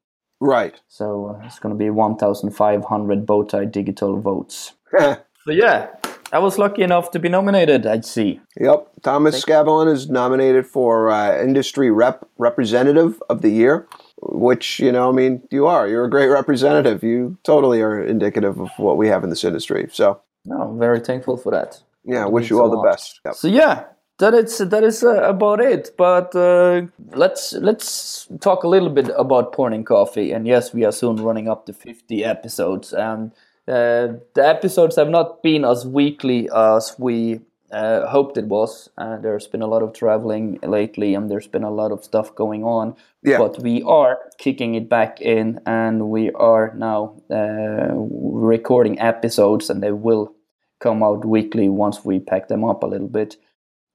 Right. 0.41 0.79
So 0.87 1.37
uh, 1.41 1.45
it's 1.45 1.59
going 1.59 1.73
to 1.73 1.77
be 1.77 1.89
1,500 1.89 3.25
Bowtie 3.25 3.71
Digital 3.71 4.19
votes. 4.19 4.73
So 5.45 5.51
yeah, 5.53 5.87
I 6.33 6.39
was 6.39 6.57
lucky 6.59 6.83
enough 6.83 7.11
to 7.11 7.17
be 7.19 7.29
nominated. 7.29 7.87
I'd 7.87 8.03
see. 8.05 8.41
Yep. 8.59 8.87
Thomas 9.01 9.43
Skavlan 9.43 9.91
is 9.91 10.09
nominated 10.09 10.67
for 10.67 11.09
uh, 11.09 11.41
Industry 11.41 11.89
Rep 11.89 12.27
Representative 12.37 13.23
of 13.29 13.41
the 13.41 13.49
Year, 13.49 13.87
which, 14.21 14.79
you 14.79 14.91
know, 14.91 15.09
I 15.09 15.11
mean, 15.13 15.41
you 15.49 15.65
are. 15.65 15.87
You're 15.87 16.03
a 16.05 16.09
great 16.09 16.27
representative. 16.27 17.03
You 17.03 17.37
totally 17.43 17.81
are 17.81 18.03
indicative 18.03 18.59
of 18.59 18.69
what 18.77 18.97
we 18.97 19.07
have 19.07 19.23
in 19.23 19.29
this 19.29 19.43
industry. 19.45 19.87
So, 19.91 20.19
No, 20.45 20.61
I'm 20.61 20.77
very 20.77 20.99
thankful 20.99 21.37
for 21.37 21.51
that. 21.51 21.81
yeah, 22.03 22.25
That 22.25 22.31
wish 22.33 22.49
you 22.49 22.59
all 22.61 22.69
the 22.69 22.75
lot. 22.75 22.91
best. 22.91 23.21
Yep. 23.25 23.35
So 23.35 23.47
yeah, 23.47 23.85
that 24.19 24.33
is 24.33 24.57
that 24.57 24.83
is 24.83 25.03
uh, 25.03 25.23
about 25.23 25.59
it. 25.59 25.91
But 25.97 26.35
uh, 26.35 26.83
let's 27.11 27.53
let's 27.53 28.27
talk 28.39 28.63
a 28.63 28.67
little 28.67 28.89
bit 28.89 29.09
about 29.17 29.53
porn 29.53 29.73
and 29.73 29.85
coffee. 29.85 30.31
And 30.31 30.47
yes, 30.47 30.73
we 30.73 30.85
are 30.85 30.91
soon 30.91 31.17
running 31.17 31.49
up 31.49 31.65
to 31.65 31.73
50 31.73 32.23
episodes. 32.23 32.93
And 32.93 33.31
uh, 33.67 34.19
the 34.35 34.47
episodes 34.47 34.95
have 34.95 35.09
not 35.09 35.41
been 35.41 35.65
as 35.65 35.85
weekly 35.85 36.49
as 36.55 36.95
we 36.97 37.39
uh, 37.71 38.07
hoped 38.07 38.37
it 38.37 38.45
was. 38.45 38.89
Uh, 38.97 39.17
there's 39.17 39.47
been 39.47 39.61
a 39.61 39.67
lot 39.67 39.83
of 39.83 39.93
traveling 39.93 40.59
lately, 40.63 41.13
and 41.13 41.29
there's 41.29 41.47
been 41.47 41.63
a 41.63 41.71
lot 41.71 41.91
of 41.91 42.03
stuff 42.03 42.33
going 42.35 42.63
on. 42.63 42.95
Yeah. 43.23 43.37
But 43.37 43.59
we 43.61 43.83
are 43.83 44.19
kicking 44.37 44.75
it 44.75 44.89
back 44.89 45.21
in, 45.21 45.59
and 45.65 46.09
we 46.09 46.31
are 46.31 46.73
now 46.75 47.21
uh, 47.29 47.93
recording 47.93 48.99
episodes, 48.99 49.69
and 49.69 49.83
they 49.83 49.91
will 49.91 50.33
come 50.79 51.03
out 51.03 51.25
weekly 51.25 51.69
once 51.69 52.03
we 52.03 52.19
pack 52.19 52.47
them 52.47 52.63
up 52.63 52.83
a 52.83 52.87
little 52.87 53.07
bit. 53.07 53.37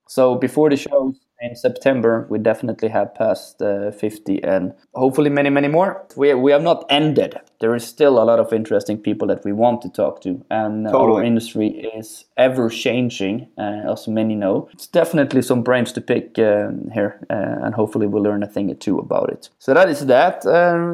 So 0.07 0.37
before 0.37 0.71
the 0.71 0.77
show 0.77 1.15
in 1.41 1.57
September, 1.57 2.27
we 2.31 2.39
definitely 2.39 2.89
have 2.89 3.15
passed 3.15 3.61
uh, 3.61 3.91
50 3.91 4.43
and 4.45 4.73
hopefully 4.95 5.31
many, 5.31 5.51
many 5.51 5.69
more. 5.69 6.07
We, 6.17 6.33
we 6.35 6.53
have 6.53 6.63
not 6.63 6.87
ended. 6.89 7.39
There 7.61 7.75
is 7.75 7.85
still 7.85 8.23
a 8.23 8.25
lot 8.25 8.39
of 8.39 8.53
interesting 8.53 8.99
people 8.99 9.29
that 9.29 9.45
we 9.45 9.53
want 9.53 9.83
to 9.83 9.89
talk 9.89 10.21
to, 10.23 10.45
and 10.51 10.87
our 10.89 11.23
industry 11.23 11.69
is 11.69 12.27
ever 12.37 12.69
changing, 12.69 13.49
uh, 13.57 13.91
as 13.91 14.07
many 14.07 14.35
know. 14.35 14.69
It's 14.73 14.87
definitely 14.87 15.41
some 15.43 15.63
brains 15.63 15.93
to 15.93 16.01
pick 16.01 16.39
uh, 16.39 16.69
here, 16.93 17.21
uh, 17.31 17.65
and 17.65 17.75
hopefully 17.75 18.07
we'll 18.07 18.23
learn 18.23 18.43
a 18.43 18.47
thing 18.47 18.71
or 18.71 18.75
two 18.75 18.99
about 18.99 19.31
it. 19.31 19.49
So 19.59 19.73
that 19.73 19.89
is 19.89 20.07
that. 20.07 20.43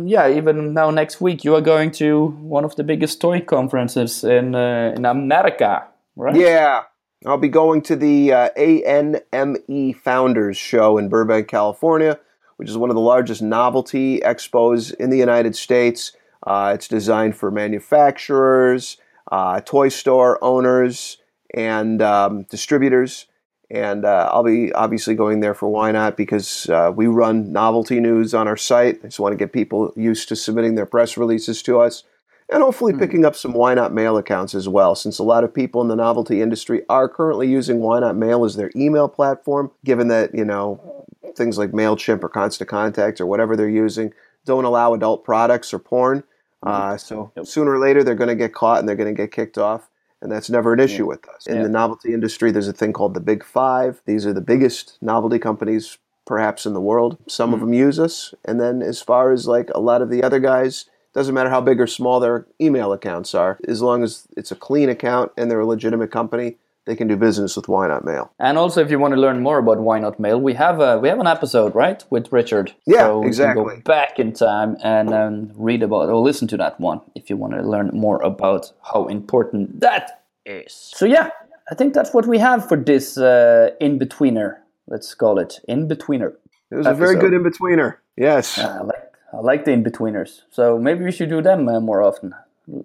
Yeah, 0.06 0.28
even 0.28 0.72
now 0.74 0.90
next 0.90 1.20
week, 1.20 1.44
you 1.44 1.56
are 1.56 1.60
going 1.60 1.90
to 1.92 2.26
one 2.40 2.64
of 2.64 2.76
the 2.76 2.84
biggest 2.84 3.20
toy 3.20 3.40
conferences 3.40 4.22
in 4.22 4.54
uh, 4.54 4.92
in 4.96 5.04
America, 5.04 5.86
right? 6.14 6.36
Yeah. 6.36 6.82
I'll 7.26 7.36
be 7.36 7.48
going 7.48 7.82
to 7.82 7.96
the 7.96 8.32
uh, 8.32 8.48
ANME 8.56 9.94
Founders 9.96 10.56
Show 10.56 10.96
in 10.96 11.10
Burbank, 11.10 11.48
California, 11.48 12.18
which 12.56 12.70
is 12.70 12.78
one 12.78 12.88
of 12.88 12.96
the 12.96 13.02
largest 13.02 13.42
novelty 13.42 14.20
expos 14.20 14.94
in 14.94 15.10
the 15.10 15.18
United 15.18 15.54
States. 15.54 16.12
Uh, 16.46 16.72
it's 16.74 16.88
designed 16.88 17.36
for 17.36 17.50
manufacturers, 17.50 18.96
uh, 19.30 19.60
toy 19.60 19.90
store 19.90 20.42
owners, 20.42 21.18
and 21.52 22.00
um, 22.00 22.44
distributors. 22.44 23.26
And 23.70 24.06
uh, 24.06 24.30
I'll 24.32 24.42
be 24.42 24.72
obviously 24.72 25.14
going 25.14 25.40
there 25.40 25.54
for 25.54 25.70
YNOT 25.70 26.16
because 26.16 26.70
uh, 26.70 26.90
we 26.94 27.06
run 27.06 27.52
novelty 27.52 28.00
news 28.00 28.32
on 28.32 28.48
our 28.48 28.56
site. 28.56 29.00
I 29.04 29.08
just 29.08 29.20
want 29.20 29.34
to 29.34 29.36
get 29.36 29.52
people 29.52 29.92
used 29.94 30.30
to 30.30 30.36
submitting 30.36 30.74
their 30.74 30.86
press 30.86 31.18
releases 31.18 31.62
to 31.64 31.80
us 31.80 32.02
and 32.50 32.62
hopefully 32.62 32.92
hmm. 32.92 32.98
picking 32.98 33.24
up 33.24 33.36
some 33.36 33.54
YNOT 33.54 33.92
Mail 33.92 34.16
accounts 34.16 34.54
as 34.54 34.68
well, 34.68 34.94
since 34.94 35.18
a 35.18 35.24
lot 35.24 35.44
of 35.44 35.54
people 35.54 35.80
in 35.82 35.88
the 35.88 35.96
novelty 35.96 36.40
industry 36.40 36.82
are 36.88 37.08
currently 37.08 37.48
using 37.48 37.78
YNOT 37.78 38.16
Mail 38.16 38.44
as 38.44 38.56
their 38.56 38.70
email 38.74 39.08
platform, 39.08 39.70
given 39.84 40.08
that, 40.08 40.34
you 40.34 40.44
know, 40.44 41.06
things 41.36 41.58
like 41.58 41.70
MailChimp 41.70 42.22
or 42.22 42.28
Constant 42.28 42.68
Contact 42.68 43.20
or 43.20 43.26
whatever 43.26 43.56
they're 43.56 43.68
using 43.68 44.12
don't 44.44 44.64
allow 44.64 44.94
adult 44.94 45.24
products 45.24 45.72
or 45.72 45.78
porn. 45.78 46.24
Mm-hmm. 46.64 46.68
Uh, 46.68 46.96
so 46.96 47.32
sooner 47.44 47.72
or 47.72 47.78
later, 47.78 48.02
they're 48.02 48.14
going 48.14 48.28
to 48.28 48.34
get 48.34 48.54
caught 48.54 48.78
and 48.78 48.88
they're 48.88 48.96
going 48.96 49.14
to 49.14 49.22
get 49.22 49.32
kicked 49.32 49.58
off. 49.58 49.88
And 50.22 50.30
that's 50.30 50.50
never 50.50 50.74
an 50.74 50.80
issue 50.80 51.06
with 51.06 51.26
us. 51.30 51.46
In 51.46 51.56
Yeah. 51.56 51.62
the 51.62 51.68
novelty 51.70 52.12
industry, 52.12 52.50
there's 52.50 52.68
a 52.68 52.74
thing 52.74 52.92
called 52.92 53.14
the 53.14 53.20
Big 53.20 53.42
Five. 53.42 54.02
These 54.04 54.26
are 54.26 54.34
the 54.34 54.42
biggest 54.42 54.98
novelty 55.00 55.38
companies 55.38 55.96
perhaps 56.26 56.66
in 56.66 56.74
the 56.74 56.80
world. 56.80 57.16
Some 57.26 57.54
of 57.54 57.60
mm-hmm. 57.60 57.70
them 57.70 57.74
use 57.74 57.98
us. 57.98 58.34
And 58.44 58.60
then 58.60 58.82
as 58.82 59.00
far 59.00 59.32
as 59.32 59.48
like 59.48 59.70
a 59.74 59.80
lot 59.80 60.02
of 60.02 60.10
the 60.10 60.22
other 60.22 60.38
guys, 60.38 60.84
doesn't 61.14 61.34
matter 61.34 61.50
how 61.50 61.60
big 61.60 61.80
or 61.80 61.86
small 61.86 62.20
their 62.20 62.46
email 62.60 62.92
accounts 62.92 63.34
are, 63.34 63.58
as 63.66 63.82
long 63.82 64.02
as 64.02 64.26
it's 64.36 64.50
a 64.50 64.56
clean 64.56 64.88
account 64.88 65.32
and 65.36 65.50
they're 65.50 65.60
a 65.60 65.66
legitimate 65.66 66.10
company, 66.10 66.56
they 66.86 66.96
can 66.96 67.08
do 67.08 67.16
business 67.16 67.56
with 67.56 67.66
YNOT 67.66 68.04
Mail. 68.04 68.32
And 68.38 68.56
also, 68.56 68.80
if 68.80 68.90
you 68.90 68.98
want 68.98 69.14
to 69.14 69.20
learn 69.20 69.42
more 69.42 69.58
about 69.58 69.78
YNOT 69.78 70.18
Mail, 70.18 70.40
we 70.40 70.54
have 70.54 70.80
a 70.80 70.98
we 70.98 71.08
have 71.08 71.20
an 71.20 71.26
episode 71.26 71.74
right 71.74 72.02
with 72.10 72.32
Richard. 72.32 72.74
Yeah, 72.86 73.06
so 73.06 73.22
exactly. 73.24 73.76
Go 73.76 73.82
back 73.82 74.18
in 74.18 74.32
time 74.32 74.76
and 74.82 75.12
um, 75.12 75.52
read 75.54 75.82
about 75.82 76.08
or 76.08 76.16
listen 76.16 76.48
to 76.48 76.56
that 76.56 76.80
one 76.80 77.00
if 77.14 77.28
you 77.28 77.36
want 77.36 77.52
to 77.54 77.62
learn 77.62 77.90
more 77.92 78.20
about 78.22 78.72
how 78.92 79.06
important 79.06 79.80
that 79.80 80.24
is. 80.46 80.72
So 80.72 81.04
yeah, 81.04 81.30
I 81.70 81.74
think 81.74 81.94
that's 81.94 82.14
what 82.14 82.26
we 82.26 82.38
have 82.38 82.66
for 82.66 82.76
this 82.76 83.18
uh, 83.18 83.70
in 83.80 83.98
betweener. 83.98 84.56
Let's 84.86 85.14
call 85.14 85.38
it 85.38 85.60
in 85.68 85.86
betweener. 85.86 86.34
It 86.70 86.76
was 86.76 86.86
a 86.86 86.94
very 86.94 87.16
good 87.16 87.34
in 87.34 87.42
betweener. 87.44 87.96
Yes. 88.16 88.58
I 88.58 88.80
like 88.82 89.09
I 89.32 89.38
like 89.38 89.64
the 89.64 89.72
in 89.72 89.84
betweeners. 89.84 90.40
So 90.50 90.78
maybe 90.78 91.04
we 91.04 91.12
should 91.12 91.28
do 91.28 91.40
them 91.42 91.68
uh, 91.68 91.80
more 91.80 92.02
often. 92.02 92.34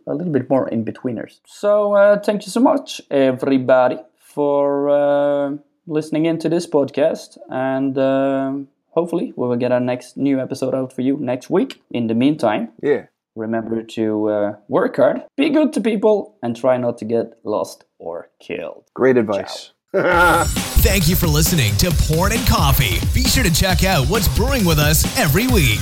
A 0.07 0.13
little 0.13 0.33
bit 0.33 0.49
more 0.49 0.67
in 0.69 0.83
betweeners. 0.85 1.39
So 1.45 1.93
uh, 1.93 2.19
thank 2.19 2.45
you 2.45 2.51
so 2.51 2.59
much, 2.59 3.01
everybody, 3.11 3.97
for 4.19 4.89
uh, 4.89 5.57
listening 5.87 6.25
into 6.25 6.49
this 6.49 6.65
podcast, 6.67 7.37
and 7.49 7.95
uh, 7.97 8.53
hopefully 8.89 9.33
we 9.35 9.47
will 9.47 9.55
get 9.57 9.71
our 9.71 9.79
next 9.79 10.17
new 10.17 10.39
episode 10.39 10.73
out 10.73 10.91
for 10.93 11.01
you 11.01 11.17
next 11.17 11.49
week. 11.49 11.83
In 11.91 12.07
the 12.07 12.15
meantime, 12.15 12.69
Yeah. 12.81 13.05
remember 13.35 13.83
to 13.83 14.29
uh, 14.29 14.55
work 14.67 14.95
hard, 14.95 15.23
be 15.37 15.49
good 15.51 15.71
to 15.73 15.81
people, 15.81 16.35
and 16.41 16.55
try 16.55 16.77
not 16.77 16.97
to 16.99 17.05
get 17.05 17.37
lost 17.43 17.85
or 17.99 18.29
killed. 18.39 18.85
Great 18.95 19.17
advice. 19.17 19.71
Thank 19.93 21.07
you 21.07 21.15
for 21.15 21.27
listening 21.27 21.75
to 21.77 21.91
Porn 22.07 22.31
and 22.31 22.45
Coffee. 22.47 22.99
Be 23.13 23.23
sure 23.23 23.43
to 23.43 23.53
check 23.53 23.83
out 23.83 24.07
what's 24.07 24.27
brewing 24.35 24.65
with 24.65 24.79
us 24.79 25.05
every 25.17 25.47
week. 25.47 25.79